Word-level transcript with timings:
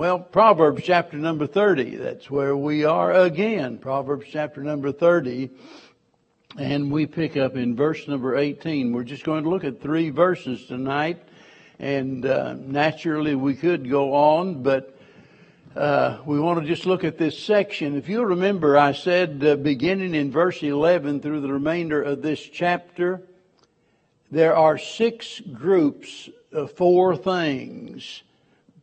Well, 0.00 0.20
Proverbs 0.20 0.84
chapter 0.84 1.16
number 1.16 1.48
30, 1.48 1.96
that's 1.96 2.30
where 2.30 2.56
we 2.56 2.84
are 2.84 3.12
again. 3.12 3.78
Proverbs 3.78 4.26
chapter 4.30 4.62
number 4.62 4.92
30. 4.92 5.50
And 6.56 6.92
we 6.92 7.06
pick 7.06 7.36
up 7.36 7.56
in 7.56 7.74
verse 7.74 8.06
number 8.06 8.36
18. 8.36 8.92
We're 8.92 9.02
just 9.02 9.24
going 9.24 9.42
to 9.42 9.50
look 9.50 9.64
at 9.64 9.82
three 9.82 10.10
verses 10.10 10.66
tonight. 10.66 11.20
And 11.80 12.24
uh, 12.24 12.54
naturally 12.54 13.34
we 13.34 13.56
could 13.56 13.90
go 13.90 14.14
on, 14.14 14.62
but 14.62 14.96
uh, 15.74 16.18
we 16.24 16.38
want 16.38 16.60
to 16.60 16.64
just 16.64 16.86
look 16.86 17.02
at 17.02 17.18
this 17.18 17.36
section. 17.36 17.96
If 17.96 18.08
you'll 18.08 18.24
remember, 18.24 18.78
I 18.78 18.92
said 18.92 19.44
uh, 19.44 19.56
beginning 19.56 20.14
in 20.14 20.30
verse 20.30 20.62
11 20.62 21.22
through 21.22 21.40
the 21.40 21.52
remainder 21.52 22.00
of 22.00 22.22
this 22.22 22.40
chapter, 22.40 23.20
there 24.30 24.54
are 24.54 24.78
six 24.78 25.40
groups 25.40 26.28
of 26.52 26.70
four 26.70 27.16
things 27.16 28.22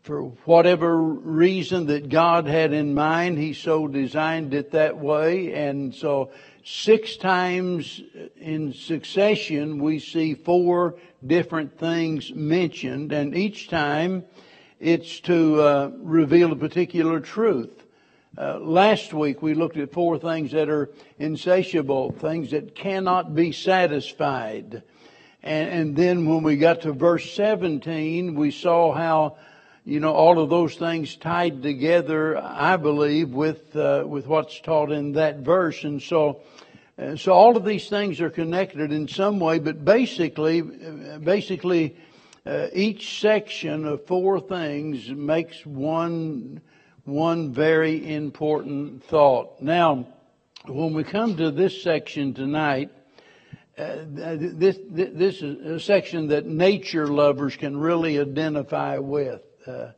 for 0.05 0.21
whatever 0.45 0.95
reason 0.95 1.87
that 1.87 2.09
God 2.09 2.45
had 2.45 2.73
in 2.73 2.93
mind, 2.93 3.39
He 3.39 3.53
so 3.53 3.87
designed 3.87 4.53
it 4.53 4.69
that 4.71 4.99
way. 4.99 5.51
And 5.53 5.95
so 5.95 6.29
six 6.63 7.17
times 7.17 8.03
in 8.39 8.71
succession, 8.73 9.79
we 9.79 9.97
see 9.97 10.35
four 10.35 10.99
different 11.25 11.79
things 11.79 12.31
mentioned, 12.31 13.13
and 13.13 13.35
each 13.35 13.67
time 13.67 14.25
it's 14.79 15.21
to 15.21 15.61
uh, 15.61 15.91
reveal 15.97 16.51
a 16.51 16.55
particular 16.55 17.19
truth. 17.19 17.83
Uh, 18.37 18.59
last 18.59 19.11
week 19.11 19.41
we 19.41 19.55
looked 19.55 19.77
at 19.77 19.91
four 19.91 20.19
things 20.19 20.51
that 20.51 20.69
are 20.69 20.91
insatiable, 21.17 22.11
things 22.11 22.51
that 22.51 22.75
cannot 22.75 23.33
be 23.33 23.51
satisfied. 23.51 24.83
And, 25.41 25.69
and 25.69 25.95
then 25.95 26.27
when 26.27 26.43
we 26.43 26.57
got 26.57 26.81
to 26.81 26.93
verse 26.93 27.33
17, 27.33 28.35
we 28.35 28.51
saw 28.51 28.93
how 28.93 29.37
you 29.85 29.99
know, 29.99 30.13
all 30.13 30.39
of 30.39 30.49
those 30.49 30.75
things 30.75 31.15
tied 31.15 31.61
together, 31.61 32.37
I 32.37 32.75
believe, 32.75 33.29
with 33.29 33.75
uh, 33.75 34.03
with 34.05 34.25
what's 34.25 34.59
taught 34.59 34.91
in 34.91 35.13
that 35.13 35.39
verse, 35.39 35.83
and 35.83 36.01
so. 36.01 36.41
Uh, 36.97 37.13
so 37.17 37.33
all 37.33 37.57
of 37.57 37.65
these 37.65 37.89
things 37.89 38.21
are 38.21 38.29
connected 38.29 38.93
in 38.93 39.05
some 39.05 39.37
way, 39.37 39.59
but 39.59 39.83
basically, 39.83 40.61
uh, 40.61 41.17
basically, 41.17 41.93
uh, 42.45 42.67
each 42.71 43.19
section 43.19 43.85
of 43.85 44.05
four 44.05 44.39
things 44.39 45.09
makes 45.09 45.65
one 45.65 46.61
one 47.03 47.53
very 47.53 48.15
important 48.15 49.03
thought. 49.03 49.61
Now, 49.61 50.07
when 50.67 50.93
we 50.93 51.03
come 51.03 51.35
to 51.35 51.51
this 51.51 51.83
section 51.83 52.33
tonight, 52.33 52.91
uh, 53.77 54.05
this 54.07 54.79
this 54.89 55.41
is 55.41 55.65
a 55.65 55.79
section 55.81 56.29
that 56.29 56.45
nature 56.45 57.07
lovers 57.07 57.57
can 57.57 57.75
really 57.77 58.19
identify 58.19 58.99
with. 58.99 59.44
Uh, 59.67 59.91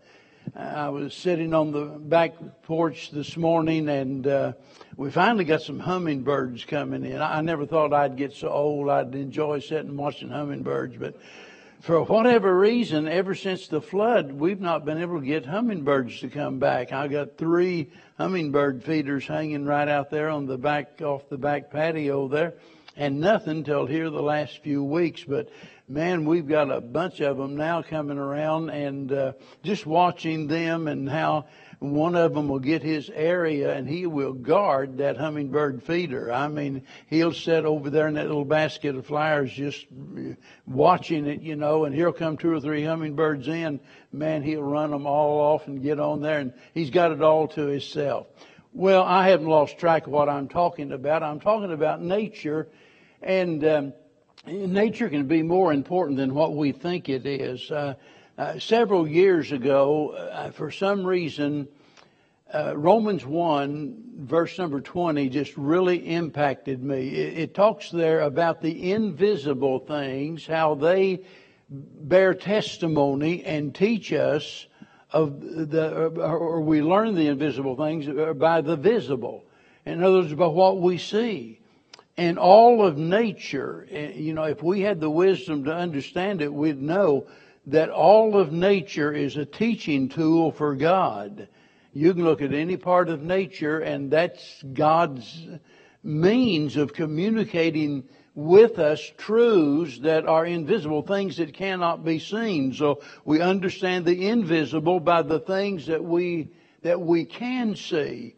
I 0.56 0.90
was 0.90 1.14
sitting 1.14 1.54
on 1.54 1.72
the 1.72 1.86
back 1.86 2.36
porch 2.64 3.12
this 3.12 3.36
morning 3.36 3.90
and 3.90 4.26
uh, 4.26 4.54
we 4.96 5.12
finally 5.12 5.44
got 5.44 5.62
some 5.62 5.80
hummingbirds 5.80 6.64
coming 6.64 7.04
in. 7.04 7.22
I 7.22 7.42
never 7.42 7.66
thought 7.66 7.92
I'd 7.92 8.16
get 8.16 8.32
so 8.34 8.48
old 8.48 8.90
I'd 8.90 9.14
enjoy 9.14 9.60
sitting 9.60 9.90
and 9.90 9.98
watching 9.98 10.30
hummingbirds, 10.30 10.96
but 10.98 11.20
for 11.82 12.02
whatever 12.04 12.58
reason, 12.58 13.08
ever 13.08 13.36
since 13.36 13.68
the 13.68 13.82
flood, 13.82 14.32
we've 14.32 14.62
not 14.62 14.86
been 14.86 15.00
able 15.00 15.20
to 15.20 15.26
get 15.26 15.46
hummingbirds 15.46 16.22
to 16.22 16.30
come 16.30 16.60
back. 16.60 16.94
I 16.94 17.08
got 17.08 17.38
three 17.38 17.92
hummingbird 18.18 18.84
feeders 18.84 19.28
hanging 19.28 19.66
right 19.66 19.88
out 19.88 20.10
there 20.10 20.30
on 20.30 20.46
the 20.46 20.58
back, 20.58 21.02
off 21.02 21.28
the 21.30 21.38
back 21.38 21.72
patio 21.72 22.28
there, 22.30 22.54
and 22.96 23.20
nothing 23.20 23.64
till 23.64 23.86
here 23.86 24.10
the 24.10 24.24
last 24.24 24.64
few 24.64 24.84
weeks. 24.84 25.24
But 25.24 25.50
man, 25.90 26.26
we've 26.26 26.48
got 26.48 26.70
a 26.70 26.82
bunch 26.82 27.22
of 27.22 27.38
them 27.38 27.56
now 27.56 27.82
coming 27.82 28.18
around 28.18 28.70
and 28.70 29.12
uh, 29.12 29.32
just 29.64 29.86
watching 29.86 30.48
them 30.48 30.88
and 30.88 31.10
how 31.10 31.46
one 31.80 32.16
of 32.16 32.34
them 32.34 32.50
will 32.50 32.60
get 32.60 32.84
his 32.84 33.10
area 33.10 33.74
and 33.74 33.88
he 33.88 34.06
will 34.06 34.34
guard 34.34 34.98
that 34.98 35.16
hummingbird 35.16 35.82
feeder. 35.84 36.32
I 36.32 36.50
mean, 36.50 36.84
he'll 37.08 37.34
sit 37.34 37.64
over 37.64 37.90
there 37.90 38.08
in 38.08 38.16
that 38.16 38.28
little 38.28 38.44
basket 38.44 38.96
of 38.98 39.06
flowers 39.06 39.54
just 39.54 39.86
watching 40.66 41.26
it, 41.26 41.42
you 41.42 41.56
know, 41.56 41.86
and 41.86 41.96
he'll 41.96 42.12
come 42.12 42.36
two 42.36 42.52
or 42.52 42.60
three 42.60 42.84
hummingbirds 42.84 43.48
in. 43.48 43.80
Man, 44.12 44.44
he'll 44.44 44.64
run 44.64 44.92
them 44.92 45.06
all 45.06 45.40
off 45.40 45.68
and 45.68 45.82
get 45.82 46.02
on 46.02 46.22
there 46.22 46.40
and 46.40 46.54
he's 46.74 46.90
got 46.90 47.14
it 47.14 47.22
all 47.22 47.48
to 47.50 47.68
himself. 47.68 48.28
Well, 48.74 49.04
I 49.04 49.30
haven't 49.30 49.48
lost 49.48 49.78
track 49.78 50.08
of 50.08 50.12
what 50.12 50.28
I'm 50.28 50.50
talking 50.50 50.92
about. 50.92 51.24
I'm 51.24 51.40
talking 51.40 51.72
about 51.72 52.02
nature 52.02 52.68
and, 53.22 53.64
um, 53.64 53.94
nature 54.48 55.10
can 55.10 55.28
be 55.28 55.44
more 55.44 55.74
important 55.74 56.18
than 56.18 56.34
what 56.34 56.56
we 56.56 56.72
think 56.72 57.10
it 57.10 57.26
is. 57.26 57.70
Uh, 57.70 57.96
uh, 58.38 58.60
several 58.60 59.08
years 59.08 59.52
ago, 59.52 60.12
uh, 60.12 60.52
for 60.52 60.72
some 60.72 61.06
reason, 61.06 61.68
uh, 62.54 62.78
Romans 62.78 63.26
1, 63.26 64.04
verse 64.20 64.58
number 64.58 64.80
20, 64.80 65.28
just 65.30 65.58
really 65.58 65.98
impacted 65.98 66.82
me. 66.82 67.10
It, 67.10 67.38
it, 67.40 67.54
talks 67.54 67.90
there 67.90 68.22
about 68.22 68.62
the 68.62 68.92
invisible 68.92 69.80
things, 69.80 70.46
how 70.46 70.76
they 70.76 71.24
bear 71.70 72.34
testimony 72.34 73.44
and 73.44 73.76
teach 73.76 74.14
us 74.14 74.68
of 75.12 75.42
the, 75.42 76.08
or 76.22 76.62
we 76.62 76.82
learn 76.82 77.16
the 77.16 77.28
invisible 77.28 77.76
things 77.76 78.08
by 78.38 78.62
the 78.62 78.76
visible. 78.76 79.44
In 79.86 80.04
other 80.04 80.20
words, 80.20 80.34
by 80.34 80.48
what 80.48 80.80
we 80.80 80.98
see. 80.98 81.60
And 82.18 82.40
all 82.40 82.84
of 82.84 82.98
nature, 82.98 83.88
eh, 83.92 84.14
you 84.14 84.34
know, 84.34 84.44
if 84.44 84.64
we 84.64 84.82
had 84.82 85.00
the 85.00 85.10
wisdom 85.10 85.66
to 85.66 85.74
understand 85.74 86.42
it, 86.42 86.52
we'd 86.52 86.82
know 86.82 87.28
that 87.68 87.90
all 87.90 88.40
of 88.40 88.52
nature 88.52 89.14
is 89.14 89.38
a 89.38 89.46
teaching 89.46 90.10
tool 90.10 90.52
for 90.52 90.76
God. 90.76 91.48
You 91.94 92.14
can 92.14 92.24
look 92.24 92.42
at 92.42 92.54
any 92.54 92.78
part 92.78 93.10
of 93.10 93.22
nature 93.22 93.80
and 93.80 94.10
that's 94.10 94.64
God's 94.74 95.48
means 96.04 96.78
of 96.78 96.94
communicating 96.94 98.04
with 98.34 98.78
us 98.78 99.02
truths 99.18 100.00
that 100.00 100.28
are 100.28 100.46
invisible, 100.46 101.02
things 101.02 101.38
that 101.38 101.54
cannot 101.54 102.06
be 102.06 102.20
seen. 102.20 102.74
So 102.74 103.02
we 103.26 103.42
understand 103.42 104.06
the 104.06 104.28
invisible 104.28 105.00
by 105.00 105.24
the 105.24 105.40
things 105.40 105.88
that 105.88 106.04
we, 106.04 106.52
that 106.84 107.02
we 107.02 107.26
can 107.26 107.76
see. 107.76 108.36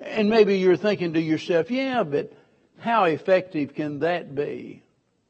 And 0.00 0.28
maybe 0.28 0.58
you're 0.58 0.76
thinking 0.76 1.12
to 1.12 1.20
yourself, 1.20 1.70
yeah, 1.70 2.02
but 2.02 2.32
how 2.78 3.04
effective 3.04 3.74
can 3.74 4.00
that 4.00 4.34
be? 4.34 4.82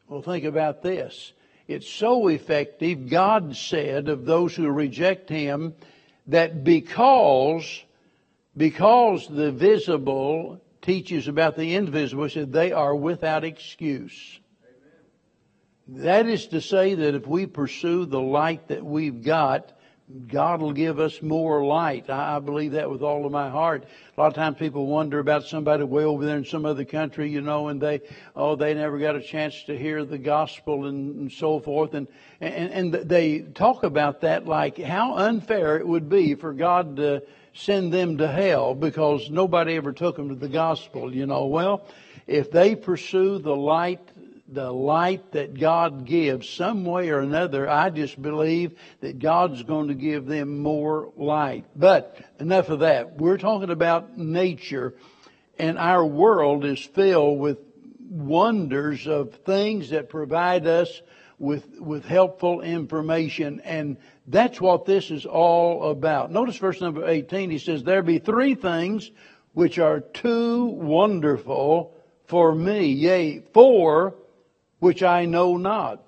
Well, 0.08 0.22
think 0.22 0.44
about 0.44 0.82
this. 0.82 1.32
It's 1.68 1.88
so 1.88 2.28
effective, 2.28 3.08
God 3.08 3.56
said 3.56 4.08
of 4.08 4.24
those 4.24 4.54
who 4.54 4.68
reject 4.70 5.28
Him, 5.28 5.74
that 6.28 6.62
because, 6.62 7.82
because 8.56 9.26
the 9.28 9.50
visible 9.50 10.60
teaches 10.80 11.26
about 11.26 11.56
the 11.56 11.74
invisible, 11.74 12.28
said 12.28 12.52
they 12.52 12.72
are 12.72 12.94
without 12.94 13.44
excuse. 13.44 14.38
That 15.88 16.26
is 16.26 16.48
to 16.48 16.60
say 16.60 16.94
that 16.94 17.14
if 17.14 17.26
we 17.26 17.46
pursue 17.46 18.06
the 18.06 18.20
light 18.20 18.68
that 18.68 18.84
we've 18.84 19.22
got, 19.22 19.72
God 20.28 20.60
will 20.60 20.72
give 20.72 21.00
us 21.00 21.20
more 21.20 21.64
light. 21.64 22.08
I, 22.08 22.38
believe 22.38 22.72
that 22.72 22.88
with 22.88 23.02
all 23.02 23.26
of 23.26 23.32
my 23.32 23.50
heart. 23.50 23.86
A 24.16 24.20
lot 24.20 24.28
of 24.28 24.34
times 24.34 24.56
people 24.56 24.86
wonder 24.86 25.18
about 25.18 25.46
somebody 25.46 25.82
way 25.82 26.04
over 26.04 26.24
there 26.24 26.36
in 26.36 26.44
some 26.44 26.64
other 26.64 26.84
country, 26.84 27.28
you 27.28 27.40
know, 27.40 27.68
and 27.68 27.80
they, 27.80 28.02
oh, 28.36 28.54
they 28.54 28.72
never 28.74 28.98
got 28.98 29.16
a 29.16 29.20
chance 29.20 29.64
to 29.64 29.76
hear 29.76 30.04
the 30.04 30.18
gospel 30.18 30.86
and, 30.86 31.16
and 31.16 31.32
so 31.32 31.58
forth. 31.58 31.94
And, 31.94 32.06
and, 32.40 32.94
and 32.94 33.08
they 33.08 33.40
talk 33.40 33.82
about 33.82 34.20
that 34.20 34.46
like 34.46 34.78
how 34.78 35.16
unfair 35.16 35.76
it 35.76 35.86
would 35.86 36.08
be 36.08 36.36
for 36.36 36.52
God 36.52 36.96
to 36.96 37.24
send 37.52 37.92
them 37.92 38.18
to 38.18 38.28
hell 38.28 38.76
because 38.76 39.28
nobody 39.28 39.74
ever 39.74 39.92
took 39.92 40.16
them 40.16 40.28
to 40.28 40.36
the 40.36 40.48
gospel, 40.48 41.12
you 41.12 41.26
know. 41.26 41.46
Well, 41.46 41.84
if 42.28 42.52
they 42.52 42.76
pursue 42.76 43.38
the 43.38 43.56
light 43.56 44.08
the 44.48 44.70
light 44.70 45.32
that 45.32 45.58
God 45.58 46.04
gives, 46.04 46.48
some 46.48 46.84
way 46.84 47.10
or 47.10 47.20
another, 47.20 47.68
I 47.68 47.90
just 47.90 48.20
believe 48.20 48.78
that 49.00 49.18
God's 49.18 49.62
going 49.62 49.88
to 49.88 49.94
give 49.94 50.26
them 50.26 50.58
more 50.58 51.12
light. 51.16 51.64
But 51.74 52.18
enough 52.38 52.68
of 52.68 52.80
that. 52.80 53.16
We're 53.16 53.38
talking 53.38 53.70
about 53.70 54.16
nature, 54.16 54.94
and 55.58 55.78
our 55.78 56.04
world 56.04 56.64
is 56.64 56.80
filled 56.80 57.40
with 57.40 57.58
wonders 58.08 59.06
of 59.08 59.34
things 59.34 59.90
that 59.90 60.08
provide 60.08 60.66
us 60.66 61.02
with, 61.38 61.66
with 61.80 62.04
helpful 62.04 62.60
information. 62.60 63.60
And 63.60 63.96
that's 64.28 64.60
what 64.60 64.84
this 64.84 65.10
is 65.10 65.26
all 65.26 65.90
about. 65.90 66.30
Notice 66.30 66.56
verse 66.56 66.80
number 66.80 67.06
18. 67.06 67.50
He 67.50 67.58
says, 67.58 67.82
There 67.82 68.02
be 68.02 68.18
three 68.18 68.54
things 68.54 69.10
which 69.54 69.78
are 69.78 70.00
too 70.00 70.66
wonderful 70.66 71.94
for 72.26 72.54
me. 72.54 72.86
Yea, 72.88 73.42
four 73.52 74.14
which 74.86 75.02
I 75.02 75.24
know 75.24 75.56
not. 75.56 76.00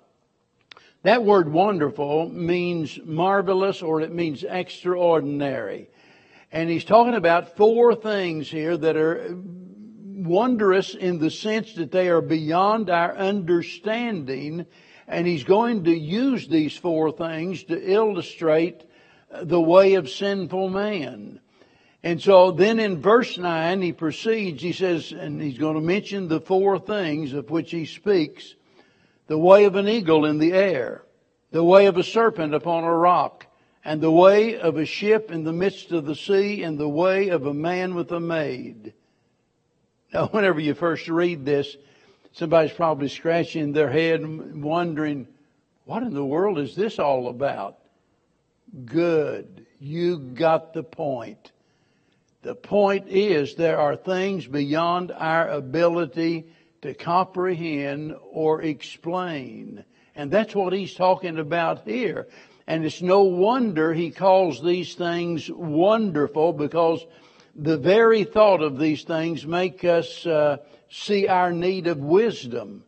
That 1.03 1.25
word 1.25 1.53
wonderful 1.53 2.29
means 2.29 2.97
marvelous 3.05 3.83
or 3.83 4.01
it 4.03 4.13
means 4.13 4.45
extraordinary. 4.49 5.91
And 6.53 6.71
he's 6.71 6.85
talking 6.85 7.15
about 7.15 7.57
four 7.57 7.97
things 7.97 8.49
here 8.49 8.77
that 8.77 8.97
are 8.97 9.37
wondrous 9.37 10.95
in 10.95 11.19
the 11.19 11.33
sense 11.33 11.75
that 11.75 11.91
they 11.91 12.09
are 12.09 12.21
beyond 12.21 12.89
our 12.89 13.17
understanding. 13.17 14.65
And 15.09 15.27
he's 15.27 15.43
going 15.43 15.83
to 15.85 15.97
use 15.97 16.47
these 16.47 16.77
four 16.77 17.11
things 17.11 17.65
to 17.65 17.93
illustrate 17.93 18.85
the 19.43 19.61
way 19.61 19.95
of 19.95 20.09
sinful 20.09 20.69
man. 20.69 21.41
And 22.05 22.23
so 22.23 22.53
then 22.53 22.79
in 22.79 23.03
verse 23.03 23.39
9, 23.39 23.83
he 23.83 23.93
proceeds, 23.93 24.63
he 24.63 24.73
says, 24.73 25.11
and 25.11 25.43
he's 25.43 25.59
going 25.59 25.75
to 25.75 25.81
mention 25.81 26.29
the 26.29 26.41
four 26.41 26.79
things 26.79 27.33
of 27.33 27.51
which 27.51 27.73
he 27.73 27.87
speaks 27.87 28.55
the 29.29 29.39
way 29.39 29.65
of 29.65 29.77
an 29.77 29.87
eagle 29.87 30.25
in 30.25 30.39
the 30.39 30.53
air, 30.53 31.03
the 31.53 31.63
way 31.63 31.87
of 31.87 31.97
a 31.97 32.03
serpent 32.03 32.55
upon 32.55 32.83
a 32.83 32.93
rock, 32.93 33.47
and 33.85 34.01
the 34.01 34.11
way 34.11 34.59
of 34.59 34.77
a 34.77 34.85
ship 34.85 35.31
in 35.31 35.45
the 35.45 35.53
midst 35.53 35.93
of 35.93 36.05
the 36.05 36.17
sea, 36.17 36.63
and 36.63 36.77
the 36.77 36.89
way 36.89 37.29
of 37.29 37.47
a 37.47 37.55
man 37.55 37.95
with 37.95 38.11
a 38.11 38.21
maid. 38.21 38.93
Now, 40.13 40.27
whenever 40.33 40.59
you 40.59 40.75
first 40.75 41.09
read 41.09 41.45
this, 41.45 41.77
somebody's 42.33 42.73
probably 42.73 43.09
scratching 43.09 43.73
their 43.73 43.91
head 43.91 44.23
wondering, 44.61 45.29
what 45.85 46.03
in 46.03 46.13
the 46.13 46.25
world 46.25 46.59
is 46.59 46.75
this 46.75 46.99
all 46.99 47.29
about? 47.29 47.79
Good. 48.85 49.67
You 49.81 50.19
got 50.19 50.75
the 50.75 50.83
point. 50.83 51.53
The 52.43 52.55
point 52.55 53.09
is 53.09 53.55
there 53.55 53.79
are 53.79 53.97
things 53.97 54.47
beyond 54.47 55.13
our 55.13 55.49
ability 55.49 56.47
to 56.83 56.95
comprehend 56.95 58.15
or 58.33 58.63
explain. 58.63 59.85
And 60.15 60.31
that's 60.31 60.55
what 60.55 60.73
he's 60.73 60.95
talking 60.95 61.39
about 61.39 61.87
here. 61.87 62.29
And 62.67 62.85
it's 62.85 63.01
no 63.01 63.23
wonder 63.23 63.95
he 63.95 64.11
calls 64.11 64.63
these 64.63 64.95
things 64.95 65.51
wonderful 65.51 66.53
because 66.53 67.05
the 67.55 67.79
very 67.79 68.25
thought 68.25 68.63
of 68.63 68.79
these 68.79 69.05
things 69.05 69.47
make 69.47 69.85
us 69.85 70.27
uh, 70.27 70.59
see 70.91 71.27
our 71.27 71.53
need 71.53 71.87
of 71.87 71.99
wisdom. 71.99 72.85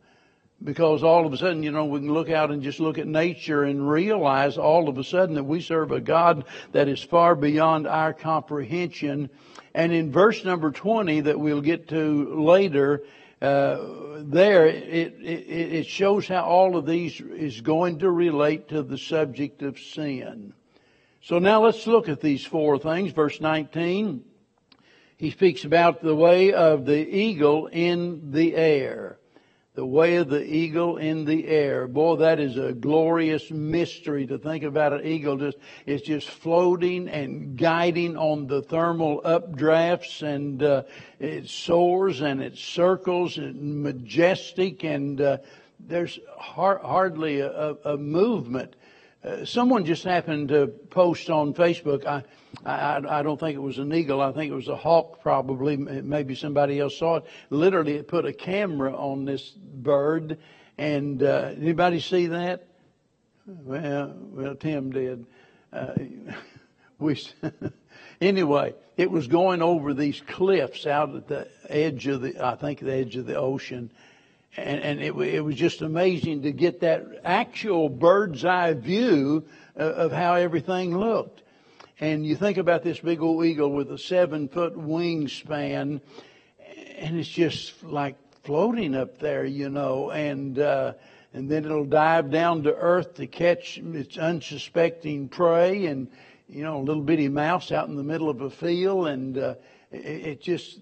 Because 0.63 1.03
all 1.03 1.25
of 1.25 1.33
a 1.33 1.39
sudden, 1.39 1.63
you 1.63 1.71
know, 1.71 1.87
we 1.87 2.01
can 2.01 2.13
look 2.13 2.29
out 2.29 2.51
and 2.51 2.63
just 2.63 2.81
look 2.81 2.99
at 2.99 3.07
nature 3.07 3.63
and 3.63 3.89
realize 3.89 4.59
all 4.59 4.91
of 4.91 4.99
a 4.99 5.05
sudden 5.05 5.37
that 5.37 5.45
we 5.45 5.63
serve 5.63 5.91
a 5.91 6.01
God 6.01 6.45
that 6.73 6.87
is 6.87 7.03
far 7.03 7.35
beyond 7.35 7.87
our 7.87 8.13
comprehension. 8.13 9.31
And 9.75 9.91
in 9.91 10.13
verse 10.13 10.45
number 10.45 10.71
20 10.71 11.23
that 11.23 11.41
we'll 11.41 11.63
get 11.63 11.89
to 11.89 12.43
later, 12.43 13.05
uh, 13.41 13.79
there 14.19 14.67
it, 14.67 15.15
it, 15.21 15.75
it 15.75 15.87
shows 15.87 16.29
how 16.29 16.43
all 16.45 16.77
of 16.77 16.87
these 16.87 17.21
is 17.21 17.61
going 17.61 18.01
to 18.01 18.11
relate 18.11 18.69
to 18.69 18.83
the 18.83 18.99
subject 18.99 19.63
of 19.63 19.79
sin. 19.79 20.53
So 21.23 21.39
now 21.39 21.65
let's 21.65 21.87
look 21.87 22.09
at 22.09 22.21
these 22.21 22.45
four 22.45 22.79
things. 22.79 23.13
Verse 23.13 23.41
19, 23.41 24.25
he 25.17 25.31
speaks 25.31 25.65
about 25.65 26.03
the 26.03 26.15
way 26.15 26.53
of 26.53 26.87
the 26.87 27.17
eagle 27.17 27.67
in 27.67 28.31
the 28.31 28.57
air 28.57 29.20
the 29.81 29.87
way 29.87 30.17
of 30.17 30.29
the 30.29 30.45
eagle 30.45 30.99
in 30.99 31.25
the 31.25 31.49
air. 31.49 31.89
Boy, 31.89 32.17
that 32.17 32.39
is 32.39 32.59
a 32.59 32.75
glorious 32.75 33.51
mystery 33.51 34.27
to 34.27 34.37
think 34.37 34.63
about 34.63 34.93
an 34.93 35.07
eagle 35.07 35.39
just, 35.39 35.57
it's 35.87 36.03
just 36.07 36.29
floating 36.29 37.09
and 37.09 37.57
guiding 37.57 38.15
on 38.19 38.47
the 38.47 38.61
thermal 38.61 39.23
updrafts 39.23 40.21
and, 40.21 40.63
uh, 40.63 40.83
it 41.19 41.49
soars 41.49 42.21
and 42.21 42.43
it 42.43 42.59
circles 42.59 43.39
and 43.39 43.83
majestic 43.83 44.85
and, 44.85 45.19
uh, 45.19 45.39
there's 45.79 46.19
har- 46.37 46.83
hardly 46.85 47.41
a, 47.41 47.75
a, 47.83 47.97
movement. 47.97 48.77
Uh, 49.23 49.45
someone 49.45 49.85
just 49.85 50.03
happened 50.03 50.49
to 50.49 50.67
post 50.67 51.29
on 51.29 51.53
Facebook. 51.53 52.07
I, 52.07 52.25
I, 52.65 53.19
I 53.19 53.23
don't 53.23 53.39
think 53.39 53.55
it 53.55 53.61
was 53.61 53.79
an 53.79 53.93
eagle. 53.93 54.23
I 54.23 54.33
think 54.33 54.51
it 54.51 54.55
was 54.55 54.69
a 54.69 54.77
hawk, 54.77 55.21
probably. 55.21 55.77
Maybe 55.77 56.35
somebody 56.35 56.81
else 56.81 56.97
saw 56.97 57.17
it. 57.17 57.25
Literally, 57.51 57.97
it 57.97 58.09
put 58.09 58.25
a 58.25 58.33
camera 58.33 58.95
on 58.95 59.27
this 59.27 59.51
bird. 59.51 60.39
And 60.79 61.23
uh, 61.23 61.53
anybody 61.55 62.01
see 62.01 62.29
that? 62.29 62.67
Well, 63.47 64.15
well, 64.17 64.55
Tim 64.55 64.91
did. 64.91 65.27
Uh, 65.71 65.93
we 66.99 67.21
anyway, 68.23 68.75
it 68.97 69.11
was 69.11 69.27
going 69.27 69.61
over 69.61 69.93
these 69.93 70.23
cliffs 70.29 70.87
out 70.87 71.15
at 71.15 71.29
the 71.29 71.49
edge 71.69 72.07
of 72.07 72.23
the, 72.23 72.43
I 72.43 72.57
think, 72.57 72.81
the 72.81 72.95
edge 72.95 73.17
of 73.17 73.27
the 73.27 73.37
ocean. 73.37 73.93
And, 74.57 74.81
and 74.81 75.01
it, 75.01 75.15
it 75.17 75.41
was 75.41 75.55
just 75.55 75.81
amazing 75.81 76.43
to 76.43 76.53
get 76.53 76.81
that 76.81 77.07
actual 77.25 77.89
bird's 77.89 78.45
eye 78.45 78.73
view 78.73 79.45
of, 79.77 79.93
of 79.93 80.13
how 80.13 80.35
everything 80.35 80.97
looked. 80.97 81.43
And 82.01 82.25
you 82.27 82.35
think 82.35 82.57
about 82.57 82.83
this 82.83 82.99
big 82.99 83.21
old 83.21 83.45
eagle 83.45 83.71
with 83.71 83.93
a 83.93 83.99
seven 83.99 84.49
foot 84.49 84.75
wingspan, 84.75 86.01
and 86.97 87.19
it's 87.19 87.29
just 87.29 87.83
like 87.83 88.17
floating 88.43 88.97
up 88.97 89.19
there, 89.19 89.45
you 89.45 89.69
know, 89.69 90.11
and, 90.11 90.59
uh, 90.59 90.95
and 91.35 91.49
then 91.49 91.65
it'll 91.65 91.85
dive 91.85 92.31
down 92.31 92.63
to 92.63 92.75
earth 92.75 93.15
to 93.15 93.27
catch 93.27 93.79
its 93.79 94.17
unsuspecting 94.17 95.29
prey 95.29 95.87
and, 95.87 96.09
you 96.49 96.65
know, 96.65 96.79
a 96.79 96.83
little 96.83 97.03
bitty 97.03 97.29
mouse 97.29 97.71
out 97.71 97.89
in 97.89 97.97
the 97.97 98.03
middle 98.03 98.31
of 98.31 98.41
a 98.41 98.51
field 98.51 99.09
and, 99.09 99.39
uh, 99.39 99.55
it, 99.91 100.41
just, 100.41 100.79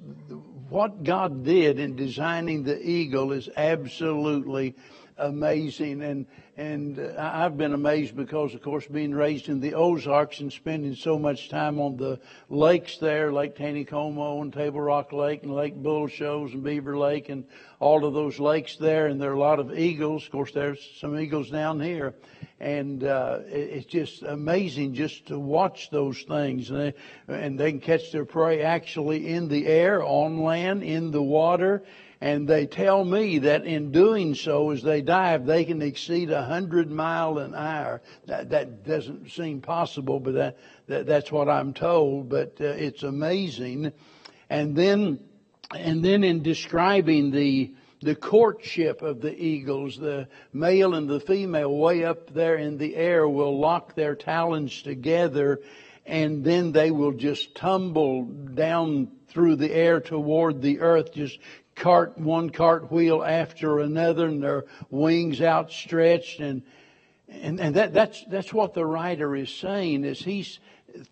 what 0.68 1.02
God 1.02 1.44
did 1.44 1.78
in 1.78 1.96
designing 1.96 2.62
the 2.62 2.78
eagle 2.78 3.32
is 3.32 3.48
absolutely 3.56 4.76
amazing. 5.16 6.02
And, 6.02 6.26
and 6.58 6.98
I've 7.16 7.56
been 7.56 7.72
amazed 7.72 8.16
because, 8.16 8.52
of 8.52 8.62
course, 8.62 8.84
being 8.84 9.14
raised 9.14 9.48
in 9.48 9.60
the 9.60 9.74
Ozarks 9.74 10.40
and 10.40 10.52
spending 10.52 10.96
so 10.96 11.16
much 11.16 11.50
time 11.50 11.78
on 11.78 11.96
the 11.96 12.18
lakes 12.48 12.98
there, 12.98 13.32
Lake 13.32 13.54
Taneycomo 13.54 14.42
and 14.42 14.52
Table 14.52 14.80
Rock 14.80 15.12
Lake 15.12 15.44
and 15.44 15.54
Lake 15.54 15.76
Bull 15.76 16.08
Shoals 16.08 16.52
and 16.52 16.64
Beaver 16.64 16.98
Lake 16.98 17.28
and 17.28 17.44
all 17.78 18.04
of 18.04 18.12
those 18.12 18.40
lakes 18.40 18.74
there. 18.74 19.06
And 19.06 19.20
there 19.20 19.30
are 19.30 19.34
a 19.34 19.38
lot 19.38 19.60
of 19.60 19.78
eagles. 19.78 20.24
Of 20.24 20.32
course, 20.32 20.50
there's 20.50 20.84
some 21.00 21.16
eagles 21.16 21.48
down 21.48 21.78
here. 21.78 22.14
And 22.58 23.04
uh, 23.04 23.38
it's 23.46 23.86
just 23.86 24.24
amazing 24.24 24.94
just 24.94 25.26
to 25.26 25.38
watch 25.38 25.90
those 25.90 26.20
things. 26.22 26.70
And 26.70 26.80
they, 26.80 26.94
and 27.28 27.60
they 27.60 27.70
can 27.70 27.80
catch 27.80 28.10
their 28.10 28.24
prey 28.24 28.62
actually 28.62 29.28
in 29.28 29.46
the 29.46 29.64
air, 29.68 30.02
on 30.02 30.42
land, 30.42 30.82
in 30.82 31.12
the 31.12 31.22
water 31.22 31.84
and 32.20 32.48
they 32.48 32.66
tell 32.66 33.04
me 33.04 33.38
that 33.40 33.64
in 33.64 33.92
doing 33.92 34.34
so, 34.34 34.70
as 34.70 34.82
they 34.82 35.02
dive, 35.02 35.46
they 35.46 35.64
can 35.64 35.82
exceed 35.82 36.30
a 36.30 36.42
hundred 36.42 36.90
mile 36.90 37.38
an 37.38 37.54
hour. 37.54 38.02
That, 38.26 38.50
that 38.50 38.84
doesn't 38.84 39.30
seem 39.30 39.60
possible, 39.60 40.18
but 40.18 40.34
that, 40.34 40.58
that 40.88 41.06
that's 41.06 41.30
what 41.30 41.48
I'm 41.48 41.72
told. 41.72 42.28
But 42.28 42.56
uh, 42.60 42.64
it's 42.64 43.04
amazing. 43.04 43.92
And 44.50 44.74
then, 44.74 45.20
and 45.72 46.04
then 46.04 46.24
in 46.24 46.42
describing 46.42 47.30
the 47.30 47.74
the 48.00 48.14
courtship 48.14 49.02
of 49.02 49.20
the 49.20 49.34
eagles, 49.34 49.96
the 49.96 50.28
male 50.52 50.94
and 50.94 51.08
the 51.08 51.18
female 51.18 51.76
way 51.76 52.04
up 52.04 52.32
there 52.32 52.54
in 52.54 52.78
the 52.78 52.94
air 52.94 53.28
will 53.28 53.58
lock 53.58 53.96
their 53.96 54.14
talons 54.14 54.82
together 54.82 55.60
and 56.08 56.42
then 56.42 56.72
they 56.72 56.90
will 56.90 57.12
just 57.12 57.54
tumble 57.54 58.24
down 58.24 59.08
through 59.28 59.56
the 59.56 59.70
air 59.70 60.00
toward 60.00 60.62
the 60.62 60.80
earth, 60.80 61.12
just 61.12 61.38
cart, 61.78 62.18
one 62.18 62.50
cartwheel 62.50 63.22
after 63.22 63.80
another 63.80 64.26
and 64.26 64.42
their 64.42 64.64
wings 64.90 65.40
outstretched 65.40 66.40
and, 66.40 66.62
and, 67.28 67.60
and 67.60 67.74
that, 67.76 67.92
that's, 67.92 68.24
that's 68.24 68.52
what 68.52 68.74
the 68.74 68.84
writer 68.84 69.34
is 69.36 69.50
saying 69.50 70.04
is 70.04 70.18
he's 70.18 70.58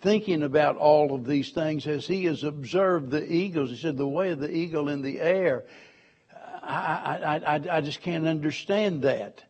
thinking 0.00 0.42
about 0.42 0.76
all 0.76 1.14
of 1.14 1.26
these 1.26 1.50
things 1.50 1.86
as 1.86 2.06
he 2.06 2.24
has 2.24 2.44
observed 2.44 3.10
the 3.10 3.30
eagles. 3.30 3.70
He 3.70 3.76
said, 3.76 3.96
the 3.96 4.08
way 4.08 4.30
of 4.30 4.40
the 4.40 4.50
eagle 4.50 4.88
in 4.88 5.02
the 5.02 5.20
air. 5.20 5.64
I, 6.62 7.40
I, 7.46 7.54
I, 7.54 7.76
I 7.76 7.80
just 7.80 8.00
can't 8.00 8.26
understand 8.26 9.02
that. 9.02 9.42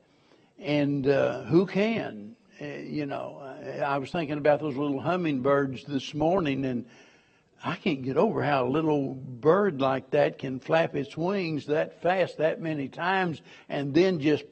And 0.59 1.07
uh, 1.07 1.43
who 1.45 1.67
can? 1.67 2.37
Uh, 2.61 2.65
you 2.65 3.07
know, 3.07 3.43
I 3.85 3.99
was 3.99 4.11
thinking 4.11 4.39
about 4.39 4.61
those 4.61 4.77
little 4.77 5.01
hummingbirds 5.01 5.85
this 5.85 6.15
morning 6.15 6.65
and 6.65 6.87
I 7.65 7.77
can't 7.77 8.03
get 8.03 8.17
over 8.17 8.43
how 8.43 8.67
a 8.67 8.69
little 8.69 9.15
bird 9.15 9.81
like 9.81 10.11
that 10.11 10.39
can 10.39 10.61
flap 10.61 10.95
its 10.95 11.17
wings 11.17 11.67
that 11.67 12.03
fast 12.03 12.39
that 12.39 12.61
many 12.61 12.89
times 12.89 13.41
and 13.69 13.95
then 13.95 14.21
just 14.21 14.45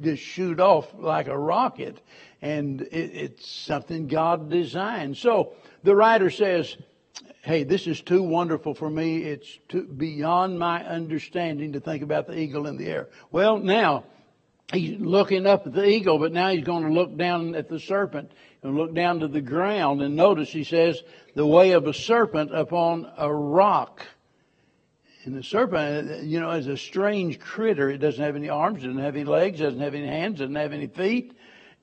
just 0.00 0.22
shoot 0.22 0.60
off 0.60 0.92
like 0.94 1.28
a 1.28 1.38
rocket. 1.38 2.00
And 2.40 2.82
it, 2.82 3.10
it's 3.14 3.50
something 3.50 4.06
God 4.06 4.50
designed. 4.50 5.16
So 5.16 5.54
the 5.82 5.94
writer 5.94 6.30
says, 6.30 6.76
"Hey, 7.42 7.64
this 7.64 7.86
is 7.86 8.00
too 8.00 8.22
wonderful 8.22 8.74
for 8.74 8.88
me. 8.88 9.24
It's 9.24 9.58
too, 9.68 9.84
beyond 9.84 10.58
my 10.58 10.84
understanding 10.84 11.72
to 11.72 11.80
think 11.80 12.02
about 12.02 12.26
the 12.26 12.38
eagle 12.38 12.66
in 12.66 12.76
the 12.76 12.86
air." 12.86 13.08
Well, 13.30 13.58
now 13.58 14.04
he's 14.72 15.00
looking 15.00 15.46
up 15.46 15.66
at 15.66 15.72
the 15.72 15.86
eagle, 15.86 16.18
but 16.18 16.32
now 16.32 16.50
he's 16.50 16.64
going 16.64 16.84
to 16.84 16.92
look 16.92 17.16
down 17.16 17.54
at 17.54 17.68
the 17.68 17.80
serpent 17.80 18.32
and 18.62 18.76
look 18.76 18.94
down 18.94 19.20
to 19.20 19.28
the 19.28 19.40
ground. 19.40 20.02
And 20.02 20.16
notice 20.16 20.50
he 20.50 20.64
says, 20.64 21.02
the 21.34 21.46
way 21.46 21.72
of 21.72 21.86
a 21.86 21.94
serpent 21.94 22.54
upon 22.54 23.10
a 23.16 23.32
rock. 23.32 24.06
And 25.24 25.34
the 25.34 25.42
serpent, 25.42 26.24
you 26.24 26.40
know, 26.40 26.50
is 26.52 26.66
a 26.66 26.76
strange 26.76 27.38
critter. 27.38 27.90
It 27.90 27.98
doesn't 27.98 28.22
have 28.22 28.36
any 28.36 28.48
arms, 28.48 28.82
doesn't 28.82 28.98
have 28.98 29.16
any 29.16 29.24
legs, 29.24 29.60
doesn't 29.60 29.80
have 29.80 29.94
any 29.94 30.06
hands, 30.06 30.38
doesn't 30.38 30.54
have 30.54 30.72
any 30.72 30.86
feet. 30.86 31.36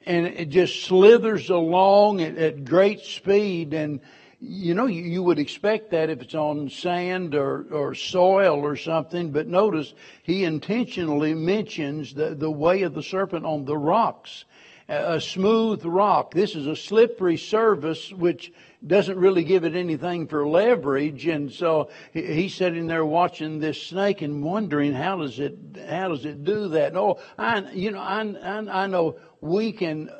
And 0.06 0.26
it 0.26 0.50
just 0.50 0.84
slithers 0.84 1.50
along 1.50 2.22
at, 2.22 2.38
at 2.38 2.66
great 2.66 3.02
speed. 3.02 3.74
And, 3.74 4.00
you 4.40 4.76
know, 4.76 4.86
you, 4.86 5.02
you, 5.02 5.24
would 5.24 5.40
expect 5.40 5.92
that 5.92 6.10
if 6.10 6.22
it's 6.22 6.36
on 6.36 6.70
sand 6.70 7.34
or, 7.34 7.66
or 7.72 7.96
soil 7.96 8.64
or 8.64 8.76
something. 8.76 9.32
But 9.32 9.48
notice 9.48 9.94
he 10.24 10.44
intentionally 10.44 11.34
mentions 11.34 12.14
the, 12.14 12.36
the 12.36 12.52
way 12.52 12.84
of 12.84 12.94
the 12.94 13.02
serpent 13.02 13.46
on 13.46 13.66
the 13.66 13.78
rocks. 13.78 14.46
a 14.88 15.20
smooth 15.20 15.84
rock. 15.86 16.34
This 16.34 16.56
is 16.56 16.68
a 16.68 16.76
slippery 16.76 17.38
surface 17.38 18.14
which 18.14 18.54
doesn't 18.86 19.18
really 19.18 19.44
give 19.44 19.64
it 19.64 19.76
anything 19.76 20.28
for 20.28 20.48
leverage. 20.48 21.26
And 21.26 21.52
so 21.52 21.90
he's 22.14 22.54
sitting 22.54 22.86
there 22.86 23.06
watching 23.06 23.60
this 23.60 23.82
snake 23.82 24.22
and 24.22 24.44
wondering 24.44 24.94
how 24.94 25.18
does 25.18 25.40
it 25.40 25.58
how 25.90 26.10
does 26.10 26.26
it 26.26 26.44
do 26.44 26.70
that? 26.70 26.94
No, 26.94 27.18
oh, 27.18 27.20
I 27.40 27.72
you 27.72 27.90
know 27.90 28.00
I 28.00 28.22
I, 28.22 28.84
I 28.84 28.88
know 28.88 29.18
we 29.42 29.72
can 29.72 30.12